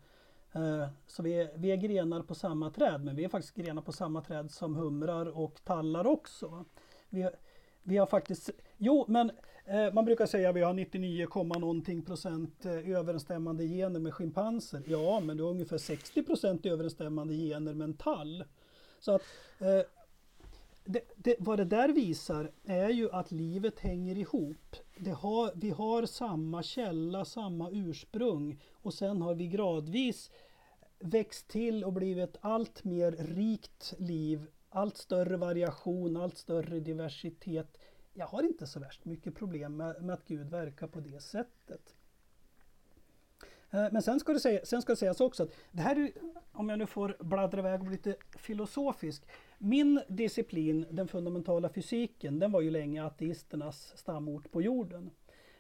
Eh, 0.56 0.88
så 1.06 1.22
vi 1.22 1.32
är, 1.32 1.50
vi 1.54 1.70
är 1.70 1.76
grenar 1.76 2.22
på 2.22 2.34
samma 2.34 2.70
träd, 2.70 3.04
men 3.04 3.16
vi 3.16 3.24
är 3.24 3.28
faktiskt 3.28 3.54
grenar 3.54 3.82
på 3.82 3.92
samma 3.92 4.20
träd 4.20 4.50
som 4.50 4.76
humrar 4.76 5.38
och 5.38 5.64
tallar 5.64 6.06
också. 6.06 6.64
Vi, 7.08 7.28
vi 7.82 7.96
har 7.96 8.06
faktiskt, 8.06 8.50
jo 8.76 9.04
men 9.08 9.30
eh, 9.64 9.92
man 9.92 10.04
brukar 10.04 10.26
säga 10.26 10.48
att 10.50 10.56
vi 10.56 10.62
har 10.62 10.72
99, 10.72 11.28
någonting 11.44 12.02
procent 12.02 12.66
eh, 12.66 12.90
överensstämmande 12.90 13.64
gener 13.64 14.00
med 14.00 14.14
schimpanser. 14.14 14.82
Ja, 14.86 15.20
men 15.20 15.36
du 15.36 15.42
har 15.42 15.50
ungefär 15.50 15.78
60 15.78 16.22
procent 16.22 16.66
överensstämmande 16.66 17.34
gener 17.34 17.74
med 17.74 17.84
en 17.84 17.96
tall. 17.96 18.44
Så 19.00 19.12
att 19.12 19.22
eh, 19.58 19.82
det, 20.84 21.00
det, 21.16 21.36
vad 21.38 21.58
det 21.58 21.64
där 21.64 21.88
visar 21.88 22.50
är 22.64 22.88
ju 22.88 23.10
att 23.10 23.32
livet 23.32 23.80
hänger 23.80 24.18
ihop. 24.18 24.76
Har, 25.16 25.50
vi 25.54 25.70
har 25.70 26.06
samma 26.06 26.62
källa, 26.62 27.24
samma 27.24 27.70
ursprung 27.70 28.60
och 28.72 28.94
sen 28.94 29.22
har 29.22 29.34
vi 29.34 29.46
gradvis 29.46 30.30
växt 30.98 31.48
till 31.48 31.84
och 31.84 31.92
blivit 31.92 32.28
ett 32.28 32.38
allt 32.40 32.84
mer 32.84 33.12
rikt 33.12 33.94
liv, 33.98 34.46
allt 34.68 34.96
större 34.96 35.36
variation, 35.36 36.16
allt 36.16 36.38
större 36.38 36.80
diversitet. 36.80 37.78
Jag 38.14 38.26
har 38.26 38.42
inte 38.42 38.66
så 38.66 38.80
värst 38.80 39.04
mycket 39.04 39.34
problem 39.34 39.76
med, 39.76 40.02
med 40.02 40.14
att 40.14 40.24
Gud 40.24 40.50
verkar 40.50 40.86
på 40.86 41.00
det 41.00 41.22
sättet. 41.22 41.94
Eh, 43.70 43.86
men 43.92 44.02
sen 44.02 44.20
ska, 44.20 44.32
det 44.32 44.40
säga, 44.40 44.60
sen 44.64 44.82
ska 44.82 44.92
det 44.92 44.96
sägas 44.96 45.20
också 45.20 45.42
att 45.42 45.50
det 45.72 45.82
här 45.82 45.96
är, 45.96 46.10
om 46.52 46.68
jag 46.68 46.78
nu 46.78 46.86
får 46.86 47.16
bladdra 47.20 47.58
iväg 47.58 47.80
och 47.80 47.86
bli 47.86 47.96
lite 47.96 48.16
filosofisk. 48.38 49.26
Min 49.58 50.00
disciplin, 50.08 50.86
den 50.90 51.08
fundamentala 51.08 51.68
fysiken, 51.68 52.38
den 52.38 52.52
var 52.52 52.60
ju 52.60 52.70
länge 52.70 53.04
ateisternas 53.04 53.92
stamort 53.96 54.50
på 54.50 54.62
jorden. 54.62 55.10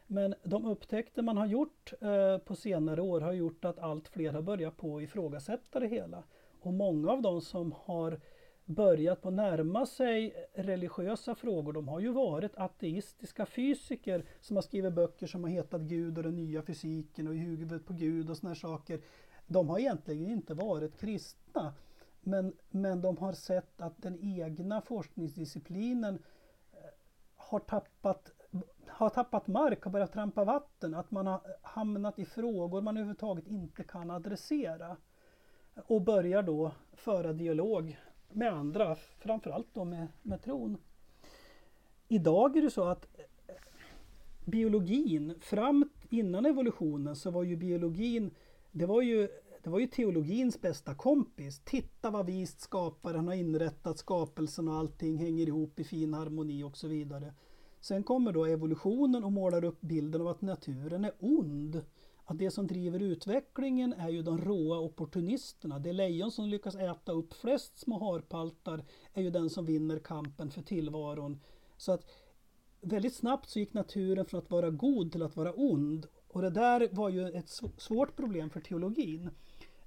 Men 0.06 0.34
de 0.42 0.66
upptäckter 0.66 1.22
man 1.22 1.36
har 1.36 1.46
gjort 1.46 1.92
eh, 2.00 2.38
på 2.38 2.54
senare 2.54 3.02
år 3.02 3.20
har 3.20 3.32
gjort 3.32 3.64
att 3.64 3.78
allt 3.78 4.08
fler 4.08 4.32
har 4.32 4.42
börjat 4.42 4.76
på 4.76 5.02
ifrågasätta 5.02 5.80
det 5.80 5.86
hela. 5.86 6.24
Och 6.60 6.72
många 6.72 7.10
av 7.12 7.22
de 7.22 7.40
som 7.40 7.74
har 7.84 8.20
börjat 8.64 9.22
på 9.22 9.30
närma 9.30 9.86
sig 9.86 10.48
religiösa 10.54 11.34
frågor, 11.34 11.72
de 11.72 11.88
har 11.88 12.00
ju 12.00 12.12
varit 12.12 12.56
ateistiska 12.56 13.46
fysiker 13.46 14.24
som 14.40 14.56
har 14.56 14.62
skrivit 14.62 14.92
böcker 14.94 15.26
som 15.26 15.44
har 15.44 15.50
hetat 15.50 15.80
Gud 15.80 16.18
och 16.18 16.24
den 16.24 16.36
nya 16.36 16.62
fysiken 16.62 17.28
och 17.28 17.34
i 17.34 17.38
huvudet 17.38 17.86
på 17.86 17.92
Gud 17.92 18.30
och 18.30 18.36
såna 18.36 18.50
här 18.50 18.54
saker. 18.54 19.00
De 19.46 19.68
har 19.68 19.78
egentligen 19.78 20.30
inte 20.30 20.54
varit 20.54 21.00
kristna. 21.00 21.74
men, 22.20 22.52
men 22.70 23.02
de 23.02 23.16
har 23.16 23.32
sett 23.32 23.80
att 23.80 24.02
den 24.02 24.18
egna 24.20 24.80
forskningsdisciplinen 24.80 26.14
eh, 26.72 26.78
har 27.36 27.60
tappat, 27.60 28.32
har 28.96 29.10
tappat 29.10 29.46
mark, 29.46 29.84
har 29.84 29.90
börjat 29.90 30.12
trampa 30.12 30.44
vatten, 30.44 30.94
att 30.94 31.10
man 31.10 31.26
har 31.26 31.40
hamnat 31.62 32.18
i 32.18 32.24
frågor 32.24 32.82
man 32.82 32.96
överhuvudtaget 32.96 33.46
inte 33.46 33.84
kan 33.84 34.10
adressera. 34.10 34.96
Och 35.86 36.02
börjar 36.02 36.42
då 36.42 36.72
föra 36.92 37.32
dialog 37.32 37.98
med 38.32 38.52
andra, 38.52 38.94
framförallt 38.94 39.66
då 39.72 39.84
med, 39.84 40.08
med 40.22 40.42
tron. 40.42 40.78
Idag 42.08 42.56
är 42.56 42.62
det 42.62 42.70
så 42.70 42.84
att 42.84 43.06
eh, 43.46 43.54
biologin, 44.44 45.34
fram 45.40 45.90
innan 46.08 46.46
evolutionen 46.46 47.16
så 47.16 47.30
var 47.30 47.42
ju 47.42 47.56
biologin, 47.56 48.30
det 48.72 48.86
var 48.86 49.02
ju, 49.02 49.28
det 49.62 49.70
var 49.70 49.78
ju 49.78 49.86
teologins 49.86 50.60
bästa 50.60 50.94
kompis. 50.94 51.60
Titta 51.64 52.10
vad 52.10 52.26
vist 52.26 52.60
skaparen 52.60 53.28
har 53.28 53.34
inrättat 53.34 53.98
skapelsen 53.98 54.68
och 54.68 54.74
allting 54.74 55.16
hänger 55.16 55.46
ihop 55.46 55.80
i 55.80 55.84
fin 55.84 56.14
harmoni 56.14 56.62
och 56.62 56.76
så 56.76 56.88
vidare. 56.88 57.34
Sen 57.86 58.02
kommer 58.02 58.32
då 58.32 58.44
evolutionen 58.46 59.24
och 59.24 59.32
målar 59.32 59.64
upp 59.64 59.80
bilden 59.80 60.20
av 60.20 60.28
att 60.28 60.42
naturen 60.42 61.04
är 61.04 61.12
ond. 61.18 61.84
Att 62.24 62.38
det 62.38 62.50
som 62.50 62.66
driver 62.66 63.02
utvecklingen 63.02 63.92
är 63.92 64.08
ju 64.08 64.22
de 64.22 64.38
råa 64.38 64.78
opportunisterna. 64.78 65.78
Det 65.78 65.92
lejon 65.92 66.30
som 66.30 66.48
lyckas 66.48 66.76
äta 66.76 67.12
upp 67.12 67.34
flest 67.34 67.78
små 67.78 67.98
harpaltar 67.98 68.84
är 69.12 69.22
ju 69.22 69.30
den 69.30 69.50
som 69.50 69.66
vinner 69.66 69.98
kampen 69.98 70.50
för 70.50 70.62
tillvaron. 70.62 71.40
Så 71.76 71.92
att 71.92 72.06
väldigt 72.80 73.14
snabbt 73.14 73.48
så 73.48 73.58
gick 73.58 73.74
naturen 73.74 74.24
från 74.24 74.38
att 74.38 74.50
vara 74.50 74.70
god 74.70 75.12
till 75.12 75.22
att 75.22 75.36
vara 75.36 75.52
ond. 75.52 76.06
Och 76.28 76.42
det 76.42 76.50
där 76.50 76.88
var 76.92 77.10
ju 77.10 77.28
ett 77.28 77.60
svårt 77.76 78.16
problem 78.16 78.50
för 78.50 78.60
teologin. 78.60 79.30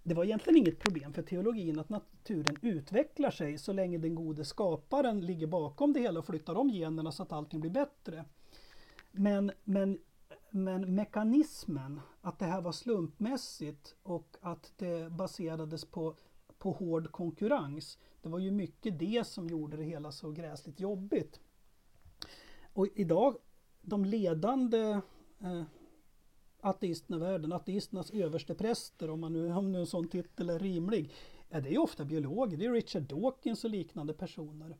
Det 0.04 0.14
var 0.14 0.24
egentligen 0.24 0.58
inget 0.58 0.80
problem 0.80 1.14
för 1.14 1.22
teologin 1.22 1.80
att 1.80 1.90
naturen 1.90 2.56
utvecklar 2.62 3.32
sig 3.32 3.58
så 3.58 3.74
länge 3.74 3.98
den 3.98 4.16
gode 4.16 4.46
skaparen 4.46 5.22
ligger 5.22 5.48
bakom 5.48 5.94
det 5.94 6.00
hela 6.00 6.20
och 6.20 6.26
flyttar 6.26 6.56
om 6.56 6.70
generna 6.70 7.12
så 7.12 7.24
att 7.24 7.32
allting 7.32 7.60
blir 7.60 7.72
bättre. 7.72 8.26
Men, 9.12 9.52
men, 9.64 10.00
men 10.50 10.96
mekanismen, 10.96 12.02
att 12.22 12.40
det 12.40 12.46
här 12.46 12.62
var 12.62 12.72
slumpmässigt 12.72 13.96
och 14.04 14.38
att 14.42 14.74
det 14.78 15.12
baserades 15.12 15.86
på, 15.86 16.16
på 16.58 16.72
hård 16.72 17.12
konkurrens. 17.12 17.98
Det 18.22 18.30
var 18.30 18.40
ju 18.40 18.52
mycket 18.52 19.00
det 19.00 19.28
som 19.28 19.48
gjorde 19.48 19.78
det 19.78 19.84
hela 19.84 20.12
så 20.12 20.32
gräsligt 20.32 20.80
jobbigt. 20.80 21.40
Och 22.74 22.88
idag, 22.96 23.36
de 23.82 24.06
ledande 24.06 25.02
eh, 25.40 25.64
ateisterna 26.62 27.18
i 27.18 27.20
världen, 27.20 27.54
ateisternas 27.54 28.12
överstepräster, 28.12 29.10
om, 29.10 29.20
man 29.20 29.34
nu, 29.34 29.54
om 29.54 29.72
nu 29.72 29.80
en 29.80 29.88
sån 29.88 30.08
titel 30.08 30.50
är 30.50 30.60
rimlig, 30.60 31.12
ja, 31.50 31.60
det 31.60 31.74
är 31.74 31.78
ofta 31.78 32.06
biologer, 32.06 32.58
det 32.58 32.66
är 32.66 32.72
Richard 32.72 33.04
Dawkins 33.04 33.64
och 33.64 33.70
liknande 33.70 34.14
personer. 34.14 34.78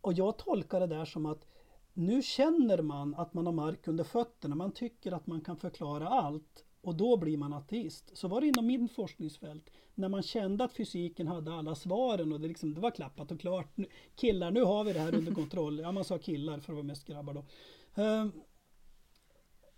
Och 0.00 0.12
jag 0.12 0.38
tolkar 0.38 0.80
det 0.80 0.86
där 0.86 1.04
som 1.04 1.26
att 1.26 1.46
nu 1.92 2.22
känner 2.22 2.82
man 2.82 3.14
att 3.14 3.34
man 3.34 3.46
har 3.46 3.52
mark 3.52 3.88
under 3.88 4.04
fötterna, 4.04 4.54
man 4.54 4.72
tycker 4.72 5.12
att 5.12 5.26
man 5.26 5.40
kan 5.40 5.56
förklara 5.56 6.08
allt 6.08 6.64
och 6.82 6.94
då 6.94 7.16
blir 7.16 7.36
man 7.36 7.52
ateist. 7.52 8.16
Så 8.16 8.28
var 8.28 8.40
det 8.40 8.46
inom 8.46 8.66
min 8.66 8.88
forskningsfält. 8.88 9.70
När 9.94 10.08
man 10.08 10.22
kände 10.22 10.64
att 10.64 10.72
fysiken 10.72 11.26
hade 11.26 11.54
alla 11.54 11.74
svaren 11.74 12.32
och 12.32 12.40
det, 12.40 12.48
liksom, 12.48 12.74
det 12.74 12.80
var 12.80 12.90
klappat 12.90 13.30
och 13.30 13.40
klart. 13.40 13.76
Killar, 14.16 14.50
nu 14.50 14.62
har 14.62 14.84
vi 14.84 14.92
det 14.92 15.00
här 15.00 15.14
under 15.14 15.34
kontroll. 15.34 15.78
Ja, 15.78 15.92
man 15.92 16.04
sa 16.04 16.18
killar 16.18 16.58
för 16.60 16.72
att 16.72 16.76
vara 16.76 16.86
mest 16.86 17.06
grabbar 17.06 17.34
då. 17.34 17.44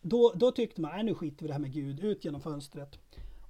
Då, 0.03 0.33
då 0.35 0.51
tyckte 0.51 0.81
man, 0.81 0.91
nej 0.95 1.05
nu 1.05 1.15
skiter 1.15 1.43
vi 1.43 1.47
det 1.47 1.53
här 1.53 1.61
med 1.61 1.73
Gud, 1.73 2.05
ut 2.05 2.25
genom 2.25 2.41
fönstret. 2.41 2.99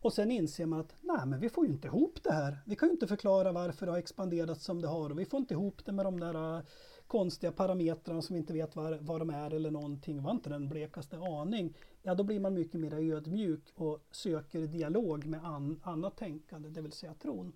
Och 0.00 0.12
sen 0.12 0.30
inser 0.30 0.66
man 0.66 0.80
att 0.80 0.94
nej 1.00 1.26
men 1.26 1.40
vi 1.40 1.48
får 1.48 1.66
ju 1.66 1.72
inte 1.72 1.88
ihop 1.88 2.18
det 2.22 2.33
här. 2.33 2.59
Vi 2.66 2.76
kan 2.76 2.88
ju 2.88 2.92
inte 2.92 3.07
förklara 3.07 3.53
varför 3.53 3.87
det 3.87 3.92
har 3.92 3.98
expanderat 3.98 4.61
som 4.61 4.83
det 4.83 4.88
har 4.88 5.11
och 5.11 5.18
vi 5.18 5.24
får 5.24 5.40
inte 5.40 5.55
ihop 5.55 5.85
det 5.85 5.92
med 5.92 6.07
de 6.07 6.20
där 6.20 6.57
äh, 6.57 6.62
konstiga 7.07 7.53
parametrarna 7.53 8.22
som 8.22 8.35
vi 8.35 8.40
inte 8.40 8.53
vet 8.53 8.76
vad, 8.76 9.00
vad 9.00 9.20
de 9.20 9.31
är 9.31 9.55
eller 9.55 9.70
någonting. 9.70 10.16
Vi 10.16 10.22
har 10.22 10.31
inte 10.31 10.50
den 10.50 10.68
blekaste 10.68 11.16
aning. 11.16 11.76
Ja 12.03 12.14
då 12.14 12.24
blir 12.24 12.40
man 12.40 12.55
mycket 12.55 12.81
mer 12.81 12.94
ödmjuk 12.94 13.62
och 13.74 13.98
söker 14.11 14.61
dialog 14.61 15.26
med 15.26 15.44
an, 15.44 15.81
annat 15.83 16.16
tänkande, 16.16 16.68
det 16.68 16.81
vill 16.81 16.92
säga 16.92 17.14
tron. 17.14 17.53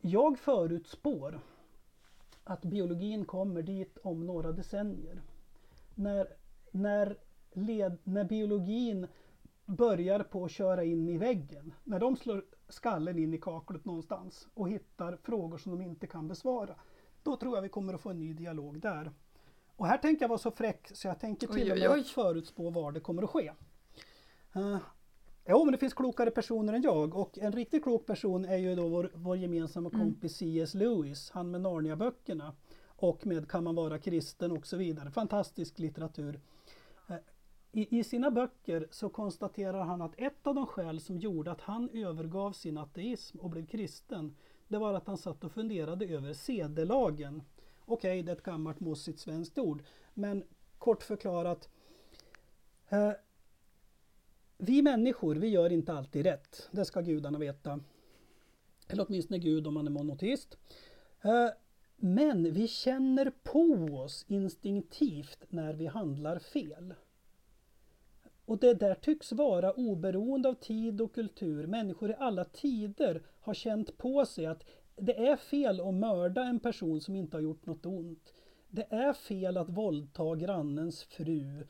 Jag 0.00 0.38
förutspår 0.38 1.40
att 2.44 2.62
biologin 2.62 3.24
kommer 3.24 3.62
dit 3.62 3.98
om 4.02 4.26
några 4.26 4.52
decennier. 4.52 5.22
När, 5.94 6.28
när 6.70 7.16
led, 7.56 7.98
när 8.04 8.24
biologin 8.24 9.06
börjar 9.66 10.20
på 10.20 10.44
att 10.44 10.50
köra 10.50 10.84
in 10.84 11.08
i 11.08 11.18
väggen, 11.18 11.74
när 11.84 12.00
de 12.00 12.16
slår 12.16 12.44
skallen 12.68 13.18
in 13.18 13.34
i 13.34 13.38
kaklet 13.38 13.84
någonstans 13.84 14.48
och 14.54 14.68
hittar 14.68 15.18
frågor 15.22 15.58
som 15.58 15.72
de 15.72 15.84
inte 15.84 16.06
kan 16.06 16.28
besvara, 16.28 16.74
då 17.22 17.36
tror 17.36 17.56
jag 17.56 17.62
vi 17.62 17.68
kommer 17.68 17.94
att 17.94 18.00
få 18.00 18.10
en 18.10 18.18
ny 18.18 18.32
dialog 18.32 18.80
där. 18.80 19.10
Och 19.76 19.86
här 19.86 19.98
tänker 19.98 20.22
jag 20.22 20.28
vara 20.28 20.38
så 20.38 20.50
fräck 20.50 20.90
så 20.94 21.08
jag 21.08 21.20
tänker 21.20 21.46
till 21.46 21.72
och 21.72 21.78
med 21.78 22.06
förutspå 22.06 22.70
var 22.70 22.92
det 22.92 23.00
kommer 23.00 23.22
att 23.22 23.30
ske. 23.30 23.52
Uh, 24.56 24.78
ja, 25.44 25.64
men 25.64 25.72
det 25.72 25.78
finns 25.78 25.94
klokare 25.94 26.30
personer 26.30 26.72
än 26.72 26.82
jag 26.82 27.14
och 27.14 27.38
en 27.38 27.52
riktigt 27.52 27.82
klok 27.82 28.06
person 28.06 28.44
är 28.44 28.56
ju 28.56 28.74
då 28.74 28.88
vår, 28.88 29.10
vår 29.14 29.36
gemensamma 29.36 29.88
mm. 29.88 30.00
kompis 30.00 30.36
C.S. 30.36 30.74
Lewis, 30.74 31.30
han 31.30 31.50
med 31.50 31.60
Narnia-böckerna 31.60 32.52
och 32.86 33.26
med 33.26 33.50
Kan 33.50 33.64
man 33.64 33.74
vara 33.74 33.98
kristen 33.98 34.52
och 34.52 34.66
så 34.66 34.76
vidare. 34.76 35.10
Fantastisk 35.10 35.78
litteratur. 35.78 36.40
I, 37.76 37.98
I, 37.98 38.04
sina 38.04 38.30
böcker 38.30 38.88
så 38.90 39.08
konstaterar 39.08 39.80
han 39.80 40.02
att 40.02 40.14
ett 40.20 40.46
av 40.46 40.54
de 40.54 40.66
skäl 40.66 41.00
som 41.00 41.18
gjorde 41.18 41.50
att 41.50 41.60
han 41.60 41.90
övergav 41.90 42.52
sin 42.52 42.78
ateism 42.78 43.38
och 43.38 43.50
blev 43.50 43.66
kristen, 43.66 44.36
det 44.68 44.78
var 44.78 44.94
att 44.94 45.06
han 45.06 45.16
satt 45.16 45.44
och 45.44 45.52
funderade 45.52 46.06
över 46.06 46.32
sedelagen. 46.32 47.42
Okej, 47.84 48.10
okay, 48.10 48.22
det 48.22 48.32
är 48.32 48.36
ett 48.36 48.42
gammalt 48.42 48.80
mossigt 48.80 49.18
svenskt 49.18 49.58
ord, 49.58 49.82
men 50.14 50.44
kort 50.78 51.02
förklarat. 51.02 51.68
Eh, 52.88 53.12
vi 54.58 54.82
människor, 54.82 55.34
vi 55.34 55.48
gör 55.48 55.72
inte 55.72 55.92
alltid 55.92 56.26
rätt. 56.26 56.68
Det 56.70 56.84
ska 56.84 57.00
gudarna 57.00 57.38
veta. 57.38 57.80
Eller 58.88 59.06
åtminstone 59.08 59.38
Gud 59.38 59.66
om 59.66 59.74
man 59.74 59.86
är 59.86 59.90
monoteist. 59.90 60.58
Eh, 61.22 61.48
men 61.96 62.52
vi 62.52 62.68
känner 62.68 63.32
på 63.42 63.96
oss 63.96 64.24
instinktivt 64.28 65.44
när 65.48 65.74
vi 65.74 65.86
handlar 65.86 66.38
fel. 66.38 66.94
Och 68.46 68.58
det 68.58 68.74
där 68.74 68.94
tycks 68.94 69.32
vara 69.32 69.72
oberoende 69.72 70.48
av 70.48 70.54
tid 70.54 71.00
och 71.00 71.14
kultur. 71.14 71.66
Människor 71.66 72.10
i 72.10 72.14
alla 72.18 72.44
tider 72.44 73.22
har 73.40 73.54
känt 73.54 73.98
på 73.98 74.26
sig 74.26 74.46
att 74.46 74.64
det 74.96 75.26
är 75.28 75.36
fel 75.36 75.80
att 75.80 75.94
mörda 75.94 76.44
en 76.44 76.60
person 76.60 77.00
som 77.00 77.16
inte 77.16 77.36
har 77.36 77.42
gjort 77.42 77.66
något 77.66 77.86
ont. 77.86 78.32
Det 78.68 78.86
är 78.90 79.12
fel 79.12 79.56
att 79.56 79.68
våldta 79.68 80.34
grannens 80.34 81.04
fru. 81.04 81.66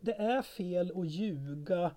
Det 0.00 0.14
är 0.14 0.42
fel 0.42 0.92
att 0.96 1.10
ljuga 1.10 1.90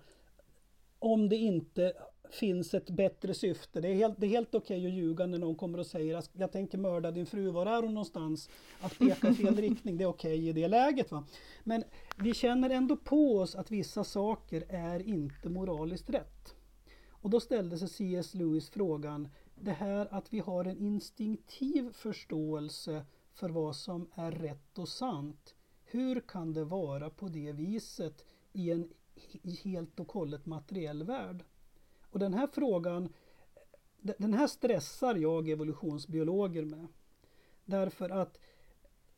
om 0.98 1.28
det 1.28 1.36
inte 1.36 1.92
finns 2.34 2.74
ett 2.74 2.90
bättre 2.90 3.34
syfte. 3.34 3.80
Det 3.80 3.88
är 3.88 3.94
helt, 3.94 4.20
det 4.20 4.26
är 4.26 4.30
helt 4.30 4.54
okej 4.54 4.78
okay 4.78 4.86
att 4.86 4.94
ljuga 4.94 5.26
när 5.26 5.38
någon 5.38 5.56
kommer 5.56 5.78
och 5.78 5.86
säger 5.86 6.14
att 6.14 6.30
jag 6.32 6.52
tänker 6.52 6.78
mörda 6.78 7.10
din 7.10 7.26
fru, 7.26 7.50
var 7.50 7.66
är 7.66 7.82
hon 7.82 7.94
någonstans? 7.94 8.50
Att 8.80 8.98
peka 8.98 9.28
i 9.28 9.34
fel 9.34 9.56
riktning, 9.60 9.96
det 9.96 10.04
är 10.04 10.08
okej 10.08 10.38
okay 10.38 10.48
i 10.48 10.52
det 10.52 10.68
läget. 10.68 11.10
Va? 11.10 11.24
Men 11.64 11.84
vi 12.16 12.34
känner 12.34 12.70
ändå 12.70 12.96
på 12.96 13.38
oss 13.38 13.54
att 13.54 13.70
vissa 13.70 14.04
saker 14.04 14.64
är 14.68 15.08
inte 15.08 15.48
moraliskt 15.48 16.10
rätt. 16.10 16.54
Och 17.10 17.30
då 17.30 17.40
ställde 17.40 17.78
sig 17.78 17.88
C.S. 17.88 18.34
Lewis 18.34 18.70
frågan, 18.70 19.28
det 19.54 19.72
här 19.72 20.08
att 20.10 20.32
vi 20.32 20.38
har 20.40 20.64
en 20.64 20.78
instinktiv 20.78 21.92
förståelse 21.92 23.06
för 23.32 23.50
vad 23.50 23.76
som 23.76 24.10
är 24.14 24.32
rätt 24.32 24.78
och 24.78 24.88
sant. 24.88 25.54
Hur 25.84 26.20
kan 26.20 26.52
det 26.52 26.64
vara 26.64 27.10
på 27.10 27.28
det 27.28 27.52
viset 27.52 28.24
i 28.52 28.70
en 28.70 28.88
helt 29.64 30.00
och 30.00 30.12
hållet 30.12 30.46
materiell 30.46 31.02
värld? 31.02 31.44
Och 32.14 32.20
den 32.20 32.34
här 32.34 32.46
frågan, 32.46 33.08
den 34.00 34.34
här 34.34 34.46
stressar 34.46 35.14
jag 35.14 35.48
evolutionsbiologer 35.48 36.64
med. 36.64 36.86
Därför 37.64 38.10
att 38.10 38.38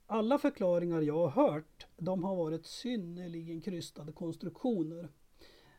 alla 0.07 0.39
förklaringar 0.39 1.03
jag 1.03 1.29
har 1.29 1.45
hört, 1.45 1.87
de 1.97 2.25
har 2.25 2.37
varit 2.37 2.67
synnerligen 2.67 3.61
krystade 3.61 4.13
konstruktioner. 4.13 5.09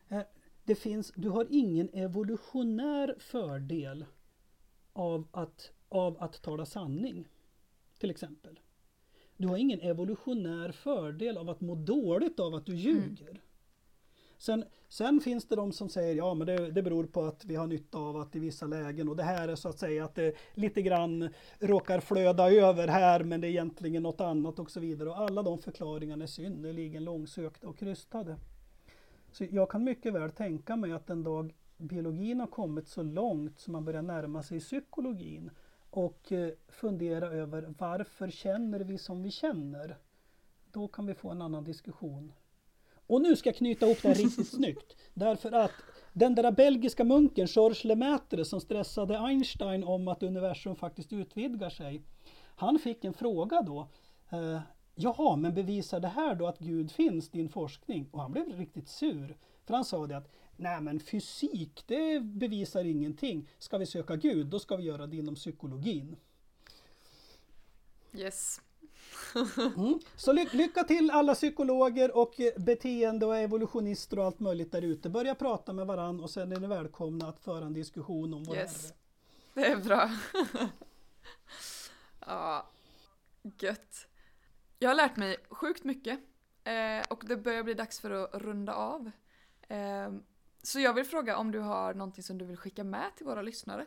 Eh, 0.08 0.22
det 0.64 0.74
finns, 0.74 1.12
du 1.16 1.28
har 1.28 1.46
ingen 1.50 1.88
evolutionär 1.92 3.14
fördel 3.18 4.04
av 4.92 5.28
att, 5.30 5.72
av 5.88 6.22
att 6.22 6.42
tala 6.42 6.66
sanning. 6.66 7.28
Till 7.98 8.10
exempel. 8.10 8.60
Du 9.36 9.48
har 9.48 9.56
ingen 9.56 9.80
evolutionär 9.80 10.72
fördel 10.72 11.38
av 11.38 11.50
att 11.50 11.60
må 11.60 11.74
dåligt 11.74 12.40
av 12.40 12.54
att 12.54 12.66
du 12.66 12.74
ljuger. 12.74 13.30
Mm. 13.30 13.42
Sen, 14.38 14.64
sen 14.88 15.20
finns 15.20 15.44
det 15.44 15.56
de 15.56 15.72
som 15.72 15.88
säger 15.88 16.14
ja 16.14 16.34
men 16.34 16.46
det, 16.46 16.70
det 16.70 16.82
beror 16.82 17.06
på 17.06 17.24
att 17.24 17.44
vi 17.44 17.56
har 17.56 17.66
nytta 17.66 17.98
av 17.98 18.16
att 18.16 18.36
i 18.36 18.38
vissa 18.38 18.66
lägen 18.66 19.08
och 19.08 19.16
det 19.16 19.22
här 19.22 19.48
är 19.48 19.56
så 19.56 19.68
att 19.68 19.78
säga 19.78 20.04
att 20.04 20.14
det 20.14 20.36
lite 20.54 20.82
grann 20.82 21.28
råkar 21.58 22.00
flöda 22.00 22.50
över 22.50 22.88
här 22.88 23.24
men 23.24 23.40
det 23.40 23.46
är 23.46 23.50
egentligen 23.50 24.02
något 24.02 24.20
annat 24.20 24.58
och 24.58 24.70
så 24.70 24.80
vidare. 24.80 25.08
Och 25.08 25.18
alla 25.18 25.42
de 25.42 25.58
förklaringarna 25.58 26.24
är 26.24 26.28
synnerligen 26.28 27.04
långsökta 27.04 27.68
och 27.68 27.78
krystade. 27.78 28.36
Så 29.32 29.44
jag 29.50 29.70
kan 29.70 29.84
mycket 29.84 30.12
väl 30.12 30.30
tänka 30.30 30.76
mig 30.76 30.92
att 30.92 31.10
en 31.10 31.22
dag 31.22 31.54
biologin 31.76 32.40
har 32.40 32.46
kommit 32.46 32.88
så 32.88 33.02
långt 33.02 33.58
så 33.58 33.70
man 33.70 33.84
börjar 33.84 34.02
närma 34.02 34.42
sig 34.42 34.60
psykologin 34.60 35.50
och 35.90 36.32
eh, 36.32 36.50
fundera 36.68 37.26
över 37.26 37.74
varför 37.78 38.30
känner 38.30 38.80
vi 38.80 38.98
som 38.98 39.22
vi 39.22 39.30
känner? 39.30 39.98
Då 40.72 40.88
kan 40.88 41.06
vi 41.06 41.14
få 41.14 41.30
en 41.30 41.42
annan 41.42 41.64
diskussion. 41.64 42.32
Och 43.08 43.22
nu 43.22 43.36
ska 43.36 43.48
jag 43.48 43.56
knyta 43.56 43.86
ihop 43.86 43.98
det 44.02 44.08
här 44.08 44.14
riktigt 44.14 44.48
snyggt. 44.48 44.96
Därför 45.14 45.52
att 45.52 45.72
den 46.12 46.34
där 46.34 46.50
belgiska 46.50 47.04
munken 47.04 47.46
Georges 47.46 47.84
Lemaitre 47.84 48.44
som 48.44 48.60
stressade 48.60 49.18
Einstein 49.18 49.84
om 49.84 50.08
att 50.08 50.22
universum 50.22 50.76
faktiskt 50.76 51.12
utvidgar 51.12 51.70
sig. 51.70 52.02
Han 52.56 52.78
fick 52.78 53.04
en 53.04 53.14
fråga 53.14 53.62
då. 53.62 53.88
Eh, 54.30 54.60
Jaha, 54.94 55.36
men 55.36 55.54
bevisar 55.54 56.00
det 56.00 56.08
här 56.08 56.34
då 56.34 56.46
att 56.46 56.58
Gud 56.58 56.92
finns, 56.92 57.30
din 57.30 57.48
forskning? 57.48 58.08
Och 58.10 58.20
han 58.20 58.32
blev 58.32 58.58
riktigt 58.58 58.88
sur. 58.88 59.36
För 59.64 59.74
han 59.74 59.84
sa 59.84 60.06
det 60.06 60.16
att 60.16 60.30
nej 60.56 60.80
men 60.80 61.00
fysik, 61.00 61.84
det 61.86 62.20
bevisar 62.20 62.84
ingenting. 62.84 63.48
Ska 63.58 63.78
vi 63.78 63.86
söka 63.86 64.16
Gud, 64.16 64.46
då 64.46 64.58
ska 64.58 64.76
vi 64.76 64.84
göra 64.84 65.06
det 65.06 65.16
inom 65.16 65.34
psykologin. 65.34 66.16
Yes. 68.12 68.60
Mm. 69.76 69.98
Så 70.16 70.32
ly 70.32 70.46
lycka 70.52 70.84
till 70.84 71.10
alla 71.10 71.34
psykologer 71.34 72.16
och 72.16 72.34
beteende 72.56 73.26
och 73.26 73.36
evolutionister 73.36 74.18
och 74.18 74.24
allt 74.24 74.40
möjligt 74.40 74.72
där 74.72 74.82
ute. 74.82 75.08
Börja 75.08 75.34
prata 75.34 75.72
med 75.72 75.86
varann 75.86 76.20
och 76.20 76.30
sen 76.30 76.52
är 76.52 76.60
ni 76.60 76.66
välkomna 76.66 77.28
att 77.28 77.40
föra 77.40 77.64
en 77.64 77.74
diskussion 77.74 78.34
om 78.34 78.44
vår 78.44 78.56
Yes. 78.56 78.92
Det 79.54 79.66
är 79.66 79.76
bra. 79.76 80.10
ja, 82.26 82.68
gött. 83.42 84.06
Jag 84.78 84.90
har 84.90 84.94
lärt 84.94 85.16
mig 85.16 85.36
sjukt 85.50 85.84
mycket 85.84 86.20
eh, 86.64 87.06
och 87.10 87.22
det 87.26 87.36
börjar 87.36 87.62
bli 87.62 87.74
dags 87.74 88.00
för 88.00 88.10
att 88.10 88.34
runda 88.34 88.74
av. 88.74 89.10
Eh, 89.68 90.12
så 90.62 90.80
jag 90.80 90.94
vill 90.94 91.04
fråga 91.04 91.36
om 91.36 91.50
du 91.50 91.58
har 91.58 91.94
någonting 91.94 92.24
som 92.24 92.38
du 92.38 92.44
vill 92.44 92.56
skicka 92.56 92.84
med 92.84 93.16
till 93.16 93.26
våra 93.26 93.42
lyssnare? 93.42 93.86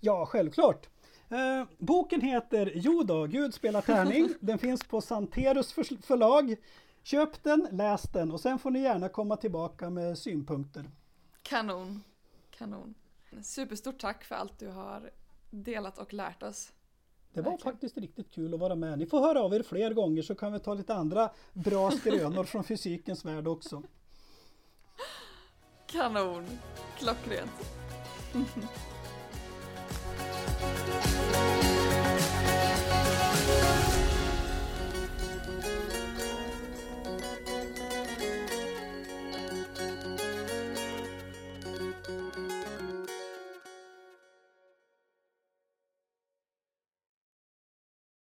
Ja, 0.00 0.26
självklart. 0.26 0.88
Eh, 1.28 1.64
boken 1.78 2.20
heter 2.20 2.72
Jo 2.74 3.02
då, 3.02 3.26
Gud 3.26 3.54
spelar 3.54 3.80
tärning. 3.80 4.28
Den 4.40 4.58
finns 4.58 4.84
på 4.84 5.00
Santerus 5.00 5.72
för- 5.72 6.02
förlag. 6.02 6.56
Köp 7.02 7.42
den, 7.42 7.68
läs 7.72 8.02
den 8.02 8.32
och 8.32 8.40
sen 8.40 8.58
får 8.58 8.70
ni 8.70 8.80
gärna 8.80 9.08
komma 9.08 9.36
tillbaka 9.36 9.90
med 9.90 10.18
synpunkter. 10.18 10.90
Kanon. 11.42 12.02
Kanon. 12.50 12.94
Superstort 13.42 13.98
tack 13.98 14.24
för 14.24 14.34
allt 14.34 14.58
du 14.58 14.68
har 14.68 15.10
delat 15.50 15.98
och 15.98 16.12
lärt 16.12 16.42
oss. 16.42 16.72
Det 17.32 17.40
var 17.42 17.50
Verkligen. 17.50 17.72
faktiskt 17.72 17.96
riktigt 17.98 18.30
kul 18.30 18.54
att 18.54 18.60
vara 18.60 18.74
med. 18.74 18.98
Ni 18.98 19.06
får 19.06 19.20
höra 19.20 19.42
av 19.42 19.54
er 19.54 19.62
fler 19.62 19.94
gånger 19.94 20.22
så 20.22 20.34
kan 20.34 20.52
vi 20.52 20.58
ta 20.58 20.74
lite 20.74 20.94
andra 20.94 21.30
bra 21.52 21.90
skrönor 21.90 22.44
från 22.44 22.64
fysikens 22.64 23.24
värld 23.24 23.48
också. 23.48 23.82
Kanon. 25.86 26.46
Klockrent. 26.98 27.50